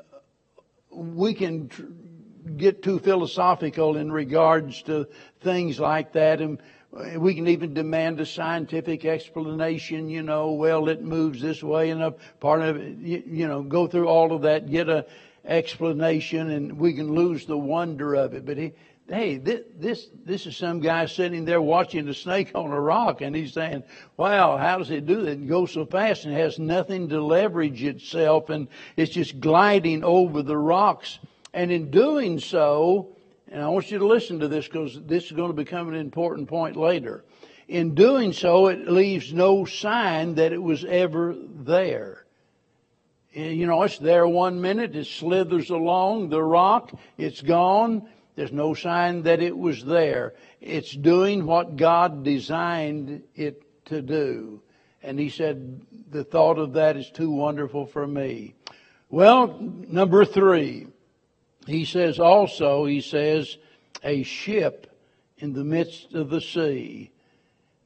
we 0.90 1.36
can 1.36 1.70
get 2.56 2.82
too 2.82 3.00
philosophical 3.00 3.98
in 3.98 4.12
regards 4.12 4.82
to 4.84 5.08
things 5.42 5.80
like 5.80 6.14
that 6.14 6.42
and 6.42 6.60
we 7.18 7.36
can 7.36 7.48
even 7.48 7.74
demand 7.74 8.20
a 8.20 8.26
scientific 8.26 9.06
explanation, 9.06 10.10
you 10.10 10.24
know, 10.24 10.52
well, 10.54 10.90
it 10.90 11.04
moves 11.04 11.42
this 11.42 11.62
way 11.62 11.90
and 11.90 12.02
a 12.02 12.12
part 12.40 12.62
of 12.62 12.78
it, 12.78 12.98
you, 12.98 13.48
know, 13.48 13.62
go 13.62 13.88
through 13.88 14.08
all 14.08 14.34
of 14.34 14.44
that, 14.44 14.70
get 14.70 14.90
a 14.90 15.06
explanation 15.46 16.50
and 16.50 16.78
we 16.78 16.94
can 16.94 17.14
lose 17.14 17.46
the 17.46 17.58
wonder 17.58 18.16
of 18.16 18.34
it. 18.34 18.46
But 18.46 18.58
he, 18.58 18.74
hey, 19.08 19.38
this, 19.38 19.62
this, 19.78 20.08
this 20.26 20.46
is 20.46 20.58
some 20.58 20.80
guy 20.80 21.06
sitting 21.06 21.46
there 21.46 21.62
watching 21.62 22.08
a 22.08 22.14
snake 22.14 22.52
on 22.56 22.72
a 22.72 22.80
rock 22.80 23.22
and 23.22 23.36
he's 23.36 23.54
saying, 23.54 23.84
wow, 24.18 24.58
how 24.58 24.78
does 24.78 24.92
it 24.92 25.06
do 25.06 25.22
that? 25.24 25.32
It 25.32 25.48
goes 25.48 25.72
so 25.72 25.86
fast 25.86 26.26
and 26.26 26.34
has 26.34 26.60
nothing 26.60 27.10
to 27.10 27.22
leverage 27.22 27.84
itself 27.84 28.50
and 28.50 28.68
it's 28.96 29.12
just 29.12 29.40
gliding 29.40 30.04
over 30.04 30.42
the 30.42 30.58
rocks. 30.58 31.20
And 31.54 31.72
in 31.72 31.92
doing 31.92 32.40
so, 32.40 33.16
and 33.50 33.62
I 33.62 33.70
want 33.70 33.90
you 33.92 34.00
to 34.00 34.08
listen 34.08 34.40
to 34.40 34.48
this 34.48 34.68
because 34.68 35.00
this 35.06 35.26
is 35.26 35.32
going 35.32 35.50
to 35.50 35.56
become 35.56 35.88
an 35.88 35.96
important 35.96 36.48
point 36.48 36.76
later. 36.76 37.24
In 37.68 37.96
doing 37.96 38.34
so, 38.34 38.68
it 38.68 38.90
leaves 38.90 39.34
no 39.34 39.66
sign 39.66 40.36
that 40.36 40.54
it 40.54 40.62
was 40.62 40.86
ever 40.86 41.36
there. 41.38 42.26
Eh, 43.36 43.50
you 43.50 43.68
know, 43.68 43.84
it's 43.84 43.98
there 43.98 44.28
one 44.28 44.62
minute, 44.62 44.96
it 44.96 45.06
slithers 45.06 45.70
along 45.70 46.30
the 46.30 46.42
rock, 46.42 46.92
it's 47.18 47.42
gone. 47.42 48.08
There's 48.36 48.52
no 48.52 48.74
sign 48.74 49.24
that 49.24 49.42
it 49.42 49.58
was 49.58 49.84
there. 49.84 50.36
It's 50.62 50.92
doing 50.92 51.46
what 51.46 51.76
God 51.76 52.24
designed 52.24 53.24
it 53.36 53.64
to 53.86 54.02
do. 54.02 54.62
And 55.02 55.20
he 55.20 55.30
said, 55.30 55.82
the 56.12 56.24
thought 56.24 56.60
of 56.60 56.74
that 56.74 56.98
is 56.98 57.10
too 57.10 57.32
wonderful 57.32 57.88
for 57.88 58.06
me. 58.06 58.54
Well, 59.10 59.58
number 59.60 60.24
three, 60.24 60.88
he 61.68 61.86
says 61.86 62.20
also, 62.20 62.86
he 62.86 63.02
says, 63.02 63.58
a 64.04 64.24
ship 64.24 64.88
in 65.38 65.54
the 65.54 65.64
midst 65.64 66.14
of 66.14 66.30
the 66.30 66.42
sea. 66.42 67.12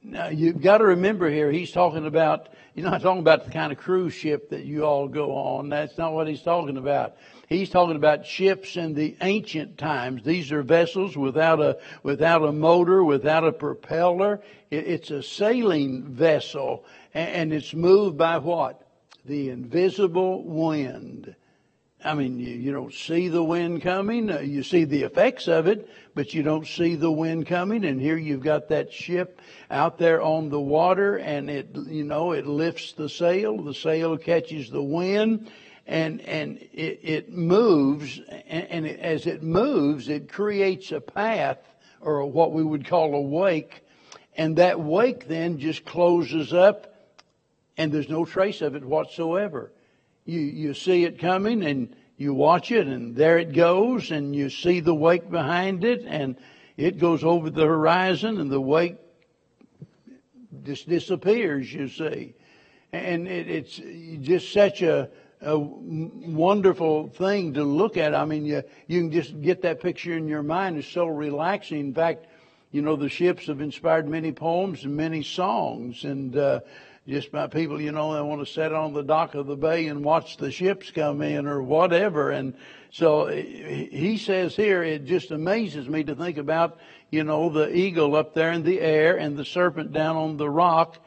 Now 0.02 0.28
you've 0.28 0.60
got 0.60 0.78
to 0.78 0.84
remember 0.84 1.30
here, 1.30 1.50
he's 1.50 1.72
talking 1.72 2.06
about, 2.06 2.48
he's 2.74 2.84
not 2.84 3.02
talking 3.02 3.20
about 3.20 3.44
the 3.44 3.50
kind 3.50 3.72
of 3.72 3.78
cruise 3.78 4.14
ship 4.14 4.50
that 4.50 4.64
you 4.64 4.84
all 4.84 5.08
go 5.08 5.32
on. 5.36 5.68
That's 5.68 5.96
not 5.98 6.12
what 6.12 6.26
he's 6.26 6.42
talking 6.42 6.76
about. 6.76 7.16
He's 7.48 7.70
talking 7.70 7.96
about 7.96 8.26
ships 8.26 8.76
in 8.76 8.94
the 8.94 9.16
ancient 9.20 9.78
times. 9.78 10.22
These 10.24 10.52
are 10.52 10.62
vessels 10.62 11.16
without 11.16 11.60
a, 11.60 11.78
without 12.02 12.42
a 12.42 12.52
motor, 12.52 13.04
without 13.04 13.44
a 13.44 13.52
propeller. 13.52 14.40
it's 14.70 15.10
a 15.10 15.22
sailing 15.22 16.04
vessel 16.04 16.84
and 17.14 17.52
it's 17.52 17.74
moved 17.74 18.16
by 18.16 18.38
what? 18.38 18.86
The 19.24 19.50
invisible 19.50 20.42
wind. 20.42 21.34
I 22.04 22.14
mean, 22.14 22.38
you, 22.38 22.54
you 22.54 22.72
don't 22.72 22.92
see 22.92 23.28
the 23.28 23.42
wind 23.42 23.82
coming. 23.82 24.30
Uh, 24.30 24.40
you 24.40 24.62
see 24.62 24.84
the 24.84 25.02
effects 25.02 25.48
of 25.48 25.66
it, 25.66 25.88
but 26.14 26.34
you 26.34 26.42
don't 26.42 26.66
see 26.66 26.96
the 26.96 27.10
wind 27.10 27.46
coming. 27.46 27.84
And 27.84 28.00
here 28.00 28.16
you've 28.16 28.42
got 28.42 28.68
that 28.68 28.92
ship 28.92 29.40
out 29.70 29.98
there 29.98 30.20
on 30.20 30.48
the 30.48 30.60
water 30.60 31.16
and 31.16 31.48
it, 31.48 31.68
you 31.74 32.04
know, 32.04 32.32
it 32.32 32.46
lifts 32.46 32.92
the 32.92 33.08
sail. 33.08 33.62
The 33.62 33.74
sail 33.74 34.16
catches 34.16 34.70
the 34.70 34.82
wind 34.82 35.50
and, 35.86 36.20
and 36.22 36.58
it, 36.72 37.00
it 37.02 37.32
moves. 37.32 38.20
And, 38.28 38.66
and 38.66 38.86
it, 38.86 39.00
as 39.00 39.26
it 39.26 39.42
moves, 39.42 40.08
it 40.08 40.30
creates 40.30 40.92
a 40.92 41.00
path 41.00 41.58
or 42.00 42.24
what 42.26 42.52
we 42.52 42.64
would 42.64 42.86
call 42.86 43.14
a 43.14 43.20
wake. 43.20 43.84
And 44.36 44.56
that 44.56 44.80
wake 44.80 45.28
then 45.28 45.58
just 45.58 45.84
closes 45.84 46.52
up 46.52 46.88
and 47.76 47.92
there's 47.92 48.08
no 48.08 48.24
trace 48.24 48.60
of 48.60 48.74
it 48.74 48.84
whatsoever. 48.84 49.72
You, 50.24 50.40
you 50.40 50.74
see 50.74 51.04
it 51.04 51.18
coming 51.18 51.64
and 51.64 51.94
you 52.16 52.34
watch 52.34 52.70
it 52.70 52.86
and 52.86 53.16
there 53.16 53.38
it 53.38 53.52
goes 53.52 54.10
and 54.10 54.34
you 54.34 54.48
see 54.50 54.80
the 54.80 54.94
wake 54.94 55.30
behind 55.30 55.84
it 55.84 56.04
and 56.06 56.36
it 56.76 56.98
goes 56.98 57.24
over 57.24 57.50
the 57.50 57.66
horizon 57.66 58.40
and 58.40 58.50
the 58.50 58.60
wake 58.60 58.96
just 60.64 60.88
disappears, 60.88 61.72
you 61.72 61.88
see. 61.88 62.34
And 62.92 63.26
it, 63.26 63.48
it's 63.48 63.80
just 64.20 64.52
such 64.52 64.82
a, 64.82 65.08
a 65.40 65.58
wonderful 65.58 67.08
thing 67.08 67.54
to 67.54 67.64
look 67.64 67.96
at. 67.96 68.14
I 68.14 68.24
mean, 68.24 68.44
you, 68.44 68.62
you 68.86 69.00
can 69.00 69.10
just 69.10 69.40
get 69.42 69.62
that 69.62 69.80
picture 69.80 70.16
in 70.16 70.28
your 70.28 70.42
mind. 70.42 70.78
It's 70.78 70.86
so 70.86 71.06
relaxing. 71.06 71.80
In 71.80 71.94
fact, 71.94 72.26
you 72.70 72.82
know, 72.82 72.96
the 72.96 73.08
ships 73.08 73.46
have 73.46 73.60
inspired 73.60 74.08
many 74.08 74.30
poems 74.30 74.84
and 74.84 74.96
many 74.96 75.22
songs. 75.22 76.04
And, 76.04 76.36
uh, 76.36 76.60
just 77.08 77.32
by 77.32 77.48
people, 77.48 77.80
you 77.80 77.90
know, 77.90 78.14
that 78.14 78.24
want 78.24 78.46
to 78.46 78.52
sit 78.52 78.72
on 78.72 78.92
the 78.92 79.02
dock 79.02 79.34
of 79.34 79.46
the 79.46 79.56
bay 79.56 79.88
and 79.88 80.04
watch 80.04 80.36
the 80.36 80.52
ships 80.52 80.92
come 80.92 81.20
in 81.20 81.46
or 81.46 81.60
whatever. 81.60 82.30
And 82.30 82.54
so 82.90 83.26
eh, 83.26 83.42
he 83.90 84.16
says 84.18 84.54
here, 84.54 84.84
it 84.84 85.04
just 85.04 85.32
amazes 85.32 85.88
me 85.88 86.04
to 86.04 86.14
think 86.14 86.38
about, 86.38 86.78
you 87.10 87.24
know, 87.24 87.48
the 87.48 87.74
eagle 87.74 88.14
up 88.14 88.34
there 88.34 88.52
in 88.52 88.62
the 88.62 88.80
air 88.80 89.16
and 89.16 89.36
the 89.36 89.44
serpent 89.44 89.92
down 89.92 90.16
on 90.16 90.36
the 90.36 90.48
rock. 90.48 90.98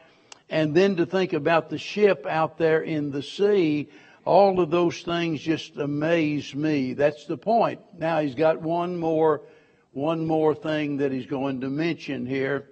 And 0.50 0.74
then 0.74 0.96
to 0.96 1.06
think 1.06 1.32
about 1.32 1.70
the 1.70 1.78
ship 1.78 2.26
out 2.26 2.58
there 2.58 2.82
in 2.82 3.10
the 3.10 3.22
sea. 3.22 3.88
All 4.24 4.60
of 4.60 4.70
those 4.70 5.00
things 5.02 5.40
just 5.40 5.76
amaze 5.76 6.54
me. 6.54 6.92
That's 6.92 7.26
the 7.26 7.38
point. 7.38 7.80
Now 7.96 8.20
he's 8.20 8.34
got 8.34 8.60
one 8.60 8.98
more, 8.98 9.42
one 9.92 10.26
more 10.26 10.54
thing 10.54 10.98
that 10.98 11.10
he's 11.10 11.26
going 11.26 11.62
to 11.62 11.70
mention 11.70 12.26
here. 12.26 12.68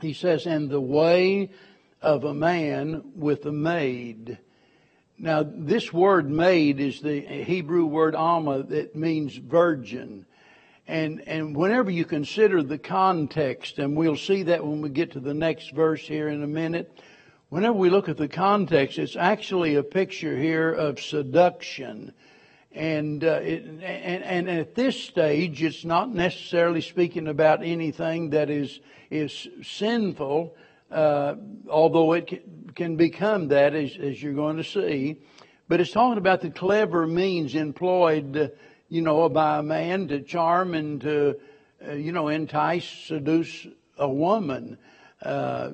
He 0.00 0.12
says, 0.12 0.46
and 0.46 0.68
the 0.68 0.80
way 0.80 1.50
of 2.02 2.24
a 2.24 2.34
man 2.34 3.12
with 3.14 3.46
a 3.46 3.52
maid. 3.52 4.38
Now, 5.18 5.42
this 5.42 5.92
word 5.92 6.30
maid 6.30 6.78
is 6.78 7.00
the 7.00 7.20
Hebrew 7.20 7.86
word 7.86 8.14
alma 8.14 8.62
that 8.64 8.94
means 8.94 9.36
virgin. 9.36 10.26
And, 10.86 11.26
and 11.26 11.56
whenever 11.56 11.90
you 11.90 12.04
consider 12.04 12.62
the 12.62 12.78
context, 12.78 13.78
and 13.78 13.96
we'll 13.96 14.16
see 14.16 14.44
that 14.44 14.64
when 14.64 14.82
we 14.82 14.90
get 14.90 15.12
to 15.12 15.20
the 15.20 15.34
next 15.34 15.70
verse 15.70 16.02
here 16.02 16.28
in 16.28 16.42
a 16.42 16.46
minute, 16.46 17.00
whenever 17.48 17.76
we 17.76 17.90
look 17.90 18.08
at 18.08 18.18
the 18.18 18.28
context, 18.28 18.98
it's 18.98 19.16
actually 19.16 19.74
a 19.74 19.82
picture 19.82 20.36
here 20.36 20.72
of 20.72 21.00
seduction. 21.00 22.12
And, 22.72 23.24
uh, 23.24 23.40
it, 23.42 23.64
and, 23.64 24.22
and 24.22 24.50
at 24.50 24.74
this 24.74 25.02
stage, 25.02 25.62
it's 25.62 25.84
not 25.84 26.14
necessarily 26.14 26.82
speaking 26.82 27.26
about 27.26 27.64
anything 27.64 28.30
that 28.30 28.50
is, 28.50 28.80
is 29.10 29.48
sinful, 29.62 30.54
uh, 30.90 31.34
although 31.68 32.12
it 32.12 32.74
can 32.74 32.96
become 32.96 33.48
that, 33.48 33.74
as, 33.74 33.96
as, 33.96 34.22
you're 34.22 34.34
going 34.34 34.56
to 34.58 34.64
see. 34.64 35.16
But 35.68 35.80
it's 35.80 35.90
talking 35.90 36.18
about 36.18 36.42
the 36.42 36.50
clever 36.50 37.06
means 37.06 37.54
employed, 37.54 38.36
uh, 38.36 38.48
you 38.88 39.02
know, 39.02 39.28
by 39.28 39.58
a 39.58 39.62
man 39.62 40.08
to 40.08 40.20
charm 40.20 40.74
and 40.74 41.00
to, 41.00 41.36
uh, 41.86 41.92
you 41.94 42.12
know, 42.12 42.28
entice, 42.28 42.88
seduce 43.06 43.66
a 43.98 44.08
woman. 44.08 44.78
Uh, 45.22 45.70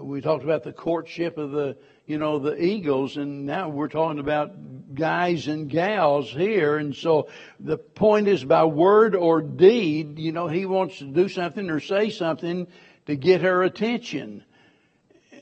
we 0.00 0.20
talked 0.20 0.44
about 0.44 0.64
the 0.64 0.72
courtship 0.72 1.38
of 1.38 1.52
the, 1.52 1.76
you 2.06 2.18
know, 2.18 2.38
the 2.38 2.62
eagles, 2.62 3.16
and 3.16 3.46
now 3.46 3.68
we're 3.68 3.88
talking 3.88 4.18
about 4.18 4.94
guys 4.94 5.46
and 5.46 5.68
gals 5.68 6.30
here. 6.30 6.76
And 6.76 6.94
so 6.94 7.28
the 7.60 7.78
point 7.78 8.28
is 8.28 8.44
by 8.44 8.64
word 8.64 9.14
or 9.14 9.40
deed, 9.40 10.18
you 10.18 10.32
know, 10.32 10.48
he 10.48 10.64
wants 10.66 10.98
to 10.98 11.04
do 11.04 11.28
something 11.28 11.70
or 11.70 11.80
say 11.80 12.10
something 12.10 12.66
to 13.08 13.16
get 13.16 13.40
her 13.40 13.62
attention. 13.62 14.44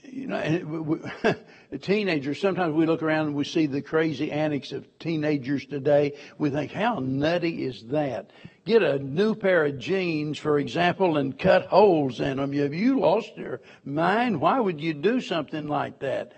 You 0.05 0.29
know, 0.29 1.01
teenagers, 1.83 2.41
sometimes 2.41 2.73
we 2.75 2.87
look 2.87 3.03
around 3.03 3.27
and 3.27 3.35
we 3.35 3.43
see 3.43 3.67
the 3.67 3.83
crazy 3.83 4.31
antics 4.31 4.71
of 4.71 4.87
teenagers 5.01 5.67
today. 5.67 6.17
We 6.39 6.51
think, 6.51 6.71
how 6.71 7.01
nutty 7.01 7.65
is 7.65 7.83
that? 7.89 8.31
Get 8.65 8.85
a 8.85 9.01
new 9.01 9.35
pair 9.35 9.65
of 9.65 9.81
jeans, 9.81 10.39
for 10.39 10.61
example, 10.61 11.17
and 11.17 11.37
cut 11.37 11.67
holes 11.67 12.21
in 12.21 12.37
them. 12.37 12.53
Have 12.53 12.73
you 12.73 13.01
lost 13.01 13.37
your 13.37 13.61
mind? 13.85 14.41
Why 14.41 14.61
would 14.61 14.81
you 14.81 14.95
do 14.95 15.21
something 15.21 15.67
like 15.67 15.99
that? 15.99 16.35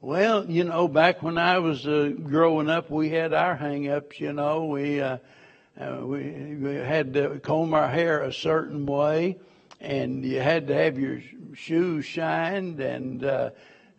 Well, 0.00 0.50
you 0.50 0.64
know, 0.64 0.88
back 0.88 1.22
when 1.22 1.38
I 1.38 1.60
was 1.60 1.86
uh, 1.86 2.10
growing 2.24 2.68
up, 2.68 2.90
we 2.90 3.08
had 3.08 3.32
our 3.32 3.54
hang-ups, 3.54 4.18
you 4.18 4.32
know. 4.32 4.64
We, 4.64 5.00
uh, 5.00 5.18
uh, 5.80 6.00
we, 6.02 6.56
we 6.56 6.74
had 6.74 7.14
to 7.14 7.38
comb 7.38 7.72
our 7.72 7.88
hair 7.88 8.22
a 8.22 8.32
certain 8.32 8.84
way 8.84 9.38
and 9.82 10.24
you 10.24 10.40
had 10.40 10.68
to 10.68 10.74
have 10.74 10.98
your 10.98 11.20
shoes 11.54 12.04
shined 12.04 12.80
and 12.80 13.24
uh, 13.24 13.50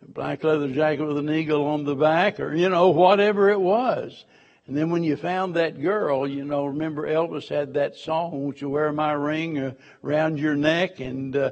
black 0.08 0.44
leather 0.44 0.70
jacket 0.70 1.06
with 1.06 1.18
an 1.18 1.30
eagle 1.30 1.66
on 1.66 1.84
the 1.84 1.96
back, 1.96 2.40
or 2.40 2.56
you 2.56 2.70
know 2.70 2.90
whatever 2.90 3.50
it 3.50 3.60
was. 3.60 4.26
And 4.66 4.78
then 4.78 4.92
when 4.92 5.04
you 5.04 5.18
found 5.18 5.56
that 5.56 5.82
girl, 5.82 6.26
you 6.26 6.46
know, 6.46 6.68
remember 6.68 7.06
Elvis 7.06 7.50
had 7.50 7.74
that 7.74 7.98
song, 7.98 8.32
"Won't 8.32 8.62
you 8.62 8.70
wear 8.70 8.92
my 8.94 9.12
ring 9.12 9.76
around 10.04 10.40
your 10.40 10.56
neck?" 10.56 11.02
And 11.02 11.36
uh, 11.36 11.52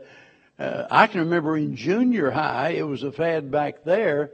uh, 0.58 0.88
I 0.90 1.08
can 1.08 1.22
remember 1.22 1.58
in 1.58 1.76
junior 1.76 2.32
high, 2.32 2.70
it 2.70 2.88
was 2.88 3.04
a 3.04 3.12
fad 3.12 3.52
back 3.52 3.84
there 3.84 4.32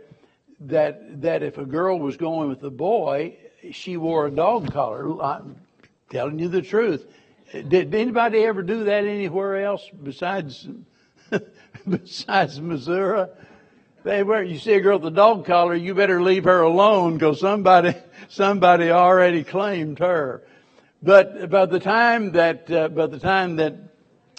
that 0.62 1.22
that 1.22 1.42
if 1.42 1.58
a 1.58 1.66
girl 1.66 1.98
was 1.98 2.18
going 2.18 2.50
with 2.50 2.64
a 2.64 2.70
boy, 2.70 3.36
she 3.72 3.98
wore 3.98 4.28
a 4.28 4.32
dog 4.32 4.72
collar. 4.72 5.22
I'm 5.24 5.56
telling 6.12 6.38
you 6.38 6.50
the 6.50 6.62
truth. 6.62 7.06
Did 7.52 7.96
anybody 7.96 8.44
ever 8.44 8.62
do 8.62 8.86
that 8.86 9.06
anywhere 9.06 9.64
else 9.64 9.90
besides 10.04 10.68
besides 11.88 12.60
Missouri? 12.60 13.28
They 14.04 14.24
were. 14.24 14.44
You 14.44 14.60
see 14.60 14.74
a 14.74 14.82
girl 14.82 15.00
with 15.00 15.14
a 15.14 15.16
dog 15.16 15.46
collar, 15.46 15.76
you 15.76 15.94
better 15.94 16.22
leave 16.22 16.44
her 16.44 16.62
alone 16.62 17.14
because 17.14 17.40
somebody 17.40 17.96
somebody 18.30 18.90
already 18.90 19.44
claimed 19.44 20.00
her. 20.00 20.44
But 21.02 21.50
by 21.50 21.66
the 21.66 21.80
time 21.80 22.34
that 22.34 22.70
uh, 22.70 22.90
by 22.90 23.08
the 23.08 23.20
time 23.20 23.58
that 23.58 23.76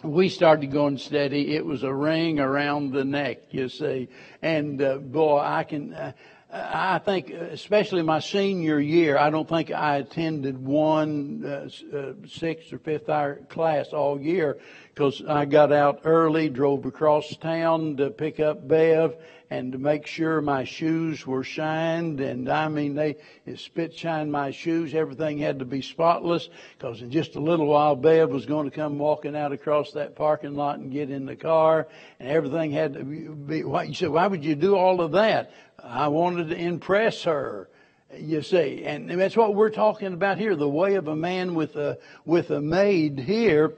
we 0.04 0.28
started 0.28 0.70
going 0.70 0.98
steady, 0.98 1.54
it 1.54 1.64
was 1.64 1.82
a 1.82 1.92
ring 1.92 2.40
around 2.40 2.92
the 2.92 3.04
neck, 3.04 3.38
you 3.50 3.68
see. 3.68 4.08
And 4.42 4.80
uh, 4.82 4.98
boy, 4.98 5.38
I 5.38 5.64
can. 5.64 5.94
Uh, 5.94 6.12
I 6.50 6.99
think, 6.99 7.28
especially 7.28 8.02
my 8.02 8.21
senior 8.21 8.81
year, 8.81 9.19
I 9.19 9.28
don't 9.28 9.47
think 9.47 9.71
I 9.71 9.97
attended 9.97 10.64
one 10.64 11.45
uh, 11.45 11.69
uh, 11.95 12.12
sixth 12.26 12.73
or 12.73 12.78
fifth 12.78 13.11
hour 13.11 13.37
class 13.50 13.88
all 13.88 14.19
year 14.19 14.59
because 14.99 15.23
I 15.28 15.45
got 15.45 15.73
out 15.73 16.00
early, 16.02 16.49
drove 16.49 16.85
across 16.85 17.37
town 17.37 17.99
to 17.99 18.11
pick 18.11 18.40
up 18.40 18.67
Bev, 18.67 19.14
and 19.49 19.71
to 19.71 19.78
make 19.78 20.09
sure 20.09 20.40
my 20.40 20.64
shoes 20.64 21.25
were 21.25 21.45
shined. 21.45 22.19
And 22.19 22.49
I 22.49 22.67
mean, 22.67 22.97
they 22.97 23.14
spit 23.55 23.97
shined 23.97 24.33
my 24.33 24.50
shoes. 24.50 24.95
Everything 24.95 25.38
had 25.38 25.61
to 25.61 25.64
be 25.64 25.83
spotless 25.83 26.49
because 26.76 27.00
in 27.00 27.12
just 27.12 27.37
a 27.37 27.40
little 27.40 27.67
while, 27.67 27.95
Bev 27.95 28.31
was 28.31 28.45
going 28.45 28.69
to 28.69 28.75
come 28.75 28.99
walking 28.99 29.37
out 29.37 29.52
across 29.52 29.93
that 29.93 30.17
parking 30.17 30.57
lot 30.57 30.81
and 30.81 30.90
get 30.90 31.11
in 31.11 31.26
the 31.26 31.37
car, 31.37 31.87
and 32.19 32.28
everything 32.28 32.73
had 32.73 32.95
to 32.95 33.05
be. 33.05 33.62
Why, 33.62 33.85
you 33.85 33.95
said, 33.95 34.11
why 34.11 34.26
would 34.26 34.45
you 34.45 34.57
do 34.57 34.75
all 34.75 35.00
of 35.00 35.12
that? 35.12 35.52
I 35.81 36.09
wanted 36.09 36.49
to 36.49 36.57
impress 36.57 37.23
her. 37.23 37.71
You 38.17 38.43
see, 38.43 38.83
and 38.85 39.09
that's 39.09 39.37
what 39.37 39.55
we're 39.55 39.71
talking 39.71 40.12
about 40.12 40.38
here, 40.38 40.57
the 40.57 40.69
way 40.69 40.97
of 40.97 41.07
a 41.07 41.14
man 41.14 41.55
with 41.55 41.76
a, 41.76 41.99
with 42.25 42.50
a 42.50 42.61
maid 42.61 43.21
here. 43.21 43.75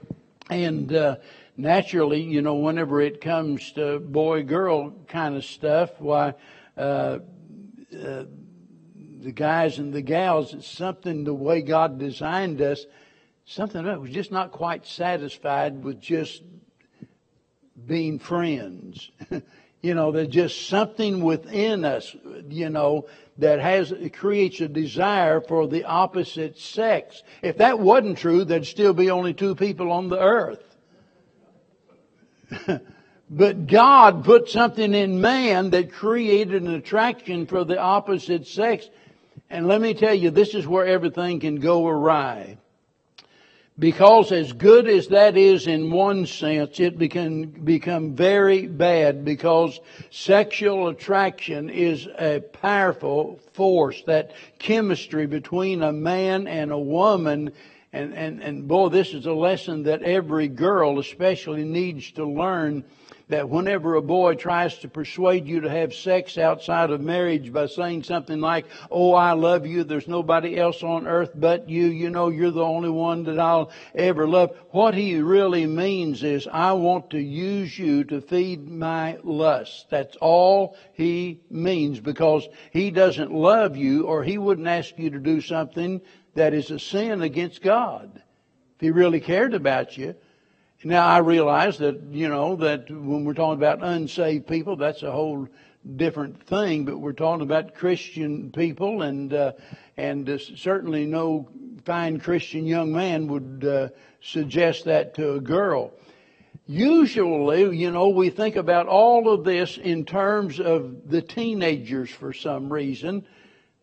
And, 0.51 0.93
uh, 0.93 1.15
naturally, 1.55 2.21
you 2.21 2.41
know, 2.41 2.55
whenever 2.55 2.99
it 2.99 3.21
comes 3.21 3.71
to 3.71 3.99
boy 3.99 4.43
girl 4.43 4.91
kind 5.07 5.37
of 5.37 5.45
stuff, 5.45 5.91
why, 5.97 6.33
uh, 6.77 7.19
uh, 7.97 8.25
the 9.21 9.31
guys 9.31 9.79
and 9.79 9.93
the 9.93 10.01
gals, 10.01 10.53
it's 10.53 10.67
something 10.67 11.23
the 11.23 11.33
way 11.33 11.61
God 11.61 11.97
designed 11.97 12.61
us, 12.61 12.85
something 13.45 13.85
that 13.85 14.01
was 14.01 14.11
just 14.11 14.29
not 14.29 14.51
quite 14.51 14.85
satisfied 14.85 15.85
with 15.85 16.01
just 16.01 16.43
being 17.85 18.19
friends. 18.19 19.09
you 19.81 19.95
know, 19.95 20.11
there's 20.11 20.27
just 20.27 20.67
something 20.67 21.21
within 21.21 21.85
us, 21.85 22.15
you 22.49 22.69
know, 22.69 23.07
that 23.39 23.59
has, 23.59 23.91
creates 24.13 24.61
a 24.61 24.67
desire 24.67 25.41
for 25.41 25.67
the 25.67 25.85
opposite 25.85 26.59
sex. 26.59 27.23
If 27.41 27.57
that 27.57 27.79
wasn't 27.79 28.19
true, 28.19 28.45
there'd 28.45 28.67
still 28.67 28.93
be 28.93 29.09
only 29.09 29.33
two 29.33 29.55
people 29.55 29.91
on 29.91 30.09
the 30.09 30.19
earth. 30.19 30.63
but 33.29 33.65
God 33.65 34.23
put 34.23 34.49
something 34.49 34.93
in 34.93 35.19
man 35.19 35.71
that 35.71 35.91
created 35.91 36.61
an 36.61 36.75
attraction 36.75 37.47
for 37.47 37.63
the 37.63 37.79
opposite 37.79 38.45
sex. 38.45 38.87
And 39.49 39.67
let 39.67 39.81
me 39.81 39.95
tell 39.95 40.13
you, 40.13 40.29
this 40.29 40.53
is 40.53 40.67
where 40.67 40.85
everything 40.85 41.39
can 41.39 41.55
go 41.55 41.87
awry. 41.87 42.57
Because 43.81 44.31
as 44.31 44.53
good 44.53 44.87
as 44.87 45.07
that 45.07 45.35
is 45.35 45.65
in 45.65 45.89
one 45.89 46.27
sense, 46.27 46.79
it 46.79 46.99
can 47.09 47.47
become 47.47 48.13
very 48.13 48.67
bad 48.67 49.25
because 49.25 49.79
sexual 50.11 50.89
attraction 50.89 51.67
is 51.67 52.07
a 52.19 52.41
powerful 52.41 53.39
force. 53.53 54.03
That 54.03 54.33
chemistry 54.59 55.25
between 55.25 55.81
a 55.81 55.91
man 55.91 56.45
and 56.45 56.71
a 56.71 56.77
woman 56.77 57.53
and, 57.91 58.13
and, 58.13 58.39
and 58.43 58.67
boy, 58.67 58.89
this 58.89 59.15
is 59.15 59.25
a 59.25 59.33
lesson 59.33 59.81
that 59.83 60.03
every 60.03 60.47
girl 60.47 60.99
especially 60.99 61.63
needs 61.63 62.11
to 62.11 62.23
learn 62.23 62.83
that 63.31 63.49
whenever 63.49 63.95
a 63.95 64.01
boy 64.01 64.35
tries 64.35 64.77
to 64.77 64.89
persuade 64.89 65.47
you 65.47 65.61
to 65.61 65.69
have 65.69 65.93
sex 65.93 66.37
outside 66.37 66.91
of 66.91 66.99
marriage 66.99 67.51
by 67.51 67.65
saying 67.65 68.03
something 68.03 68.41
like, 68.41 68.65
Oh, 68.91 69.13
I 69.13 69.31
love 69.31 69.65
you. 69.65 69.85
There's 69.85 70.07
nobody 70.07 70.59
else 70.59 70.83
on 70.83 71.07
earth 71.07 71.31
but 71.33 71.69
you. 71.69 71.85
You 71.85 72.09
know, 72.09 72.27
you're 72.27 72.51
the 72.51 72.61
only 72.61 72.89
one 72.89 73.23
that 73.23 73.39
I'll 73.39 73.71
ever 73.95 74.27
love. 74.27 74.57
What 74.71 74.93
he 74.93 75.15
really 75.21 75.65
means 75.65 76.23
is, 76.23 76.45
I 76.51 76.73
want 76.73 77.11
to 77.11 77.19
use 77.19 77.77
you 77.79 78.03
to 78.05 78.19
feed 78.19 78.69
my 78.69 79.17
lust. 79.23 79.87
That's 79.89 80.17
all 80.17 80.75
he 80.93 81.39
means 81.49 82.01
because 82.01 82.45
he 82.71 82.91
doesn't 82.91 83.31
love 83.33 83.77
you 83.77 84.07
or 84.07 84.23
he 84.23 84.37
wouldn't 84.37 84.67
ask 84.67 84.99
you 84.99 85.09
to 85.09 85.19
do 85.19 85.39
something 85.39 86.01
that 86.35 86.53
is 86.53 86.69
a 86.69 86.79
sin 86.79 87.21
against 87.21 87.61
God. 87.61 88.21
If 88.75 88.81
He 88.81 88.91
really 88.91 89.21
cared 89.21 89.53
about 89.53 89.97
you. 89.97 90.15
Now 90.83 91.05
I 91.05 91.19
realize 91.19 91.77
that, 91.77 92.01
you 92.09 92.27
know, 92.27 92.55
that 92.55 92.89
when 92.89 93.23
we're 93.23 93.35
talking 93.35 93.59
about 93.59 93.83
unsaved 93.83 94.47
people, 94.47 94.75
that's 94.75 95.03
a 95.03 95.11
whole 95.11 95.47
different 95.95 96.41
thing, 96.47 96.85
but 96.85 96.97
we're 96.97 97.13
talking 97.13 97.43
about 97.43 97.75
Christian 97.75 98.51
people 98.51 99.03
and, 99.03 99.31
uh, 99.31 99.51
and 99.97 100.27
uh, 100.27 100.39
certainly 100.39 101.05
no 101.05 101.47
fine 101.85 102.19
Christian 102.19 102.65
young 102.65 102.91
man 102.91 103.27
would 103.27 103.63
uh, 103.63 103.89
suggest 104.21 104.85
that 104.85 105.13
to 105.15 105.33
a 105.33 105.39
girl. 105.39 105.91
Usually, 106.65 107.77
you 107.77 107.91
know, 107.91 108.09
we 108.09 108.31
think 108.31 108.55
about 108.55 108.87
all 108.87 109.31
of 109.31 109.43
this 109.43 109.77
in 109.77 110.03
terms 110.03 110.59
of 110.59 111.09
the 111.09 111.21
teenagers 111.21 112.09
for 112.09 112.33
some 112.33 112.73
reason. 112.73 113.25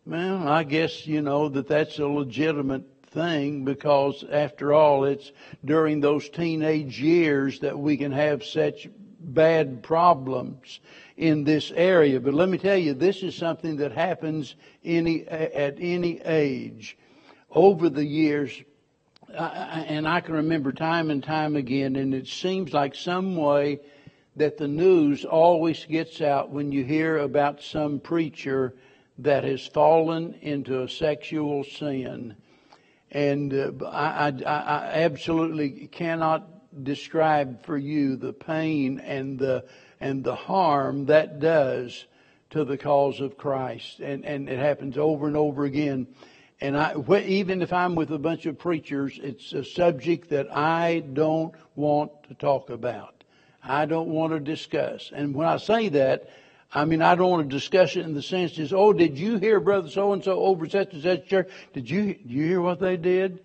Well, 0.05 0.45
I 0.47 0.63
guess, 0.63 1.07
you 1.07 1.21
know, 1.21 1.47
that 1.47 1.67
that's 1.67 1.99
a 1.99 2.07
legitimate 2.07 2.98
thing 3.11 3.65
because 3.65 4.23
after 4.31 4.73
all, 4.73 5.05
it's 5.05 5.31
during 5.63 5.99
those 5.99 6.29
teenage 6.29 6.99
years 6.99 7.59
that 7.59 7.77
we 7.77 7.97
can 7.97 8.11
have 8.11 8.43
such 8.43 8.87
bad 9.19 9.83
problems 9.83 10.79
in 11.17 11.43
this 11.43 11.71
area. 11.71 12.19
But 12.19 12.33
let 12.33 12.49
me 12.49 12.57
tell 12.57 12.77
you, 12.77 12.93
this 12.93 13.23
is 13.23 13.35
something 13.35 13.77
that 13.77 13.91
happens 13.91 14.55
any, 14.83 15.27
at 15.27 15.77
any 15.79 16.21
age. 16.21 16.97
Over 17.51 17.89
the 17.89 18.05
years, 18.05 18.51
and 19.33 20.07
I 20.07 20.21
can 20.21 20.35
remember 20.35 20.71
time 20.71 21.09
and 21.09 21.23
time 21.23 21.55
again, 21.55 21.95
and 21.95 22.13
it 22.13 22.27
seems 22.27 22.73
like 22.73 22.95
some 22.95 23.35
way 23.35 23.79
that 24.35 24.57
the 24.57 24.67
news 24.67 25.25
always 25.25 25.83
gets 25.85 26.21
out 26.21 26.49
when 26.49 26.71
you 26.71 26.83
hear 26.83 27.17
about 27.17 27.61
some 27.61 27.99
preacher 27.99 28.73
that 29.17 29.43
has 29.43 29.65
fallen 29.67 30.35
into 30.41 30.83
a 30.83 30.89
sexual 30.89 31.63
sin. 31.63 32.35
And 33.11 33.53
uh, 33.53 33.85
I, 33.85 34.33
I, 34.45 34.53
I 34.53 34.85
absolutely 35.03 35.87
cannot 35.87 36.83
describe 36.83 37.63
for 37.65 37.77
you 37.77 38.15
the 38.15 38.33
pain 38.33 38.99
and 38.99 39.39
the 39.39 39.65
and 39.99 40.23
the 40.23 40.35
harm 40.35 41.05
that 41.07 41.39
does 41.39 42.05
to 42.51 42.63
the 42.63 42.77
cause 42.77 43.19
of 43.19 43.37
Christ. 43.37 43.99
And 43.99 44.25
and 44.25 44.49
it 44.49 44.59
happens 44.59 44.97
over 44.97 45.27
and 45.27 45.35
over 45.35 45.65
again. 45.65 46.07
And 46.61 46.77
I, 46.77 46.93
even 47.25 47.61
if 47.61 47.71
I'm 47.71 47.95
with 47.95 48.11
a 48.11 48.19
bunch 48.19 48.45
of 48.45 48.57
preachers, 48.57 49.17
it's 49.23 49.53
a 49.53 49.63
subject 49.63 50.29
that 50.29 50.53
I 50.55 50.99
don't 51.13 51.55
want 51.75 52.11
to 52.27 52.33
talk 52.33 52.69
about. 52.69 53.23
I 53.63 53.85
don't 53.85 54.09
want 54.09 54.33
to 54.33 54.39
discuss. 54.39 55.11
And 55.13 55.33
when 55.33 55.47
I 55.47 55.57
say 55.57 55.89
that, 55.89 56.29
I 56.71 56.85
mean, 56.85 57.01
I 57.01 57.15
don't 57.15 57.31
want 57.31 57.49
to 57.49 57.55
discuss 57.55 57.95
it 57.95 58.05
in 58.05 58.13
the 58.13 58.21
sense 58.21 58.59
is, 58.59 58.73
oh, 58.73 58.93
did 58.93 59.17
you 59.17 59.37
hear 59.37 59.59
brother 59.59 59.89
so 59.89 60.13
and 60.13 60.23
so 60.23 60.39
over 60.39 60.69
such 60.69 60.93
and 60.93 61.01
such 61.01 61.27
church? 61.27 61.49
Did 61.73 61.89
you 61.89 62.13
did 62.13 62.29
you 62.29 62.45
hear 62.45 62.61
what 62.61 62.79
they 62.79 62.95
did? 62.95 63.39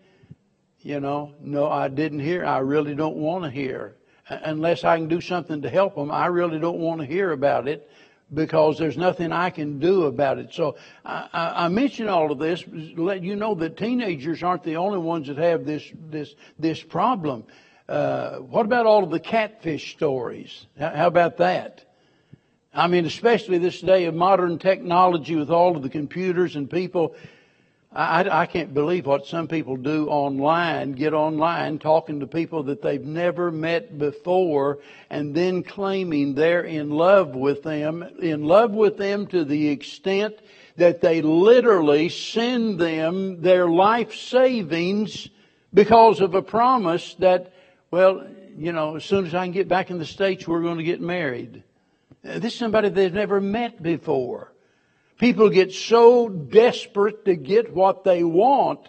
You 0.80 1.00
know, 1.00 1.32
no, 1.40 1.70
I 1.70 1.88
didn't 1.88 2.20
hear. 2.20 2.44
I 2.44 2.58
really 2.58 2.94
don't 2.94 3.16
want 3.16 3.44
to 3.44 3.50
hear 3.50 3.94
unless 4.28 4.84
I 4.84 4.98
can 4.98 5.08
do 5.08 5.20
something 5.20 5.62
to 5.62 5.70
help 5.70 5.94
them. 5.94 6.10
I 6.10 6.26
really 6.26 6.58
don't 6.58 6.78
want 6.78 7.00
to 7.00 7.06
hear 7.06 7.32
about 7.32 7.66
it 7.66 7.90
because 8.32 8.78
there's 8.78 8.98
nothing 8.98 9.32
I 9.32 9.48
can 9.48 9.78
do 9.78 10.04
about 10.04 10.38
it. 10.38 10.52
So 10.52 10.76
I, 11.04 11.28
I, 11.32 11.64
I 11.64 11.68
mention 11.68 12.08
all 12.08 12.30
of 12.30 12.38
this 12.38 12.62
to 12.62 13.02
let 13.02 13.22
you 13.22 13.36
know 13.36 13.54
that 13.54 13.78
teenagers 13.78 14.42
aren't 14.42 14.64
the 14.64 14.76
only 14.76 14.98
ones 14.98 15.28
that 15.28 15.38
have 15.38 15.64
this 15.64 15.90
this 16.10 16.34
this 16.58 16.82
problem. 16.82 17.44
Uh, 17.88 18.36
what 18.36 18.66
about 18.66 18.84
all 18.84 19.04
of 19.04 19.10
the 19.10 19.20
catfish 19.20 19.92
stories? 19.92 20.66
How 20.78 21.06
about 21.06 21.38
that? 21.38 21.84
I 22.74 22.88
mean, 22.88 23.06
especially 23.06 23.58
this 23.58 23.80
day 23.80 24.06
of 24.06 24.14
modern 24.16 24.58
technology 24.58 25.36
with 25.36 25.48
all 25.48 25.76
of 25.76 25.82
the 25.82 25.88
computers 25.88 26.56
and 26.56 26.68
people. 26.68 27.14
I, 27.92 28.42
I 28.42 28.46
can't 28.46 28.74
believe 28.74 29.06
what 29.06 29.28
some 29.28 29.46
people 29.46 29.76
do 29.76 30.08
online, 30.08 30.92
get 30.92 31.14
online 31.14 31.78
talking 31.78 32.18
to 32.18 32.26
people 32.26 32.64
that 32.64 32.82
they've 32.82 33.04
never 33.04 33.52
met 33.52 33.96
before 33.96 34.80
and 35.08 35.32
then 35.32 35.62
claiming 35.62 36.34
they're 36.34 36.64
in 36.64 36.90
love 36.90 37.36
with 37.36 37.62
them, 37.62 38.02
in 38.20 38.42
love 38.42 38.72
with 38.72 38.96
them 38.96 39.28
to 39.28 39.44
the 39.44 39.68
extent 39.68 40.34
that 40.76 41.00
they 41.00 41.22
literally 41.22 42.08
send 42.08 42.80
them 42.80 43.40
their 43.40 43.68
life 43.68 44.16
savings 44.16 45.28
because 45.72 46.20
of 46.20 46.34
a 46.34 46.42
promise 46.42 47.14
that, 47.20 47.52
well, 47.92 48.26
you 48.58 48.72
know, 48.72 48.96
as 48.96 49.04
soon 49.04 49.24
as 49.26 49.34
I 49.36 49.44
can 49.44 49.52
get 49.52 49.68
back 49.68 49.90
in 49.90 49.98
the 49.98 50.04
States, 50.04 50.48
we're 50.48 50.62
going 50.62 50.78
to 50.78 50.84
get 50.84 51.00
married. 51.00 51.62
Uh, 52.26 52.38
this 52.38 52.52
is 52.52 52.58
somebody 52.58 52.88
they've 52.88 53.12
never 53.12 53.40
met 53.40 53.82
before. 53.82 54.52
People 55.18 55.50
get 55.50 55.72
so 55.72 56.28
desperate 56.28 57.24
to 57.26 57.36
get 57.36 57.72
what 57.72 58.04
they 58.04 58.24
want 58.24 58.88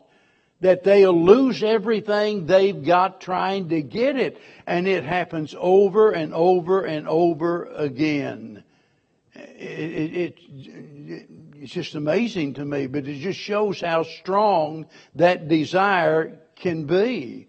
that 0.62 0.84
they'll 0.84 1.24
lose 1.26 1.62
everything 1.62 2.46
they've 2.46 2.84
got 2.84 3.22
trying 3.22 3.70
to 3.70 3.82
get 3.82 4.16
it. 4.16 4.40
And 4.66 4.88
it 4.88 5.04
happens 5.04 5.54
over 5.58 6.12
and 6.12 6.34
over 6.34 6.84
and 6.84 7.08
over 7.08 7.66
again. 7.66 8.64
It, 9.36 10.16
it, 10.16 10.38
it, 10.54 11.30
it's 11.62 11.74
just 11.74 11.96
amazing 11.96 12.56
to 12.56 12.66
me, 12.66 12.88
but 12.88 13.06
it 13.06 13.20
just 13.20 13.40
shows 13.40 13.82
how 13.82 14.04
strong 14.04 14.88
that 15.16 15.48
desire 15.48 16.40
can 16.56 16.86
be. 16.86 17.48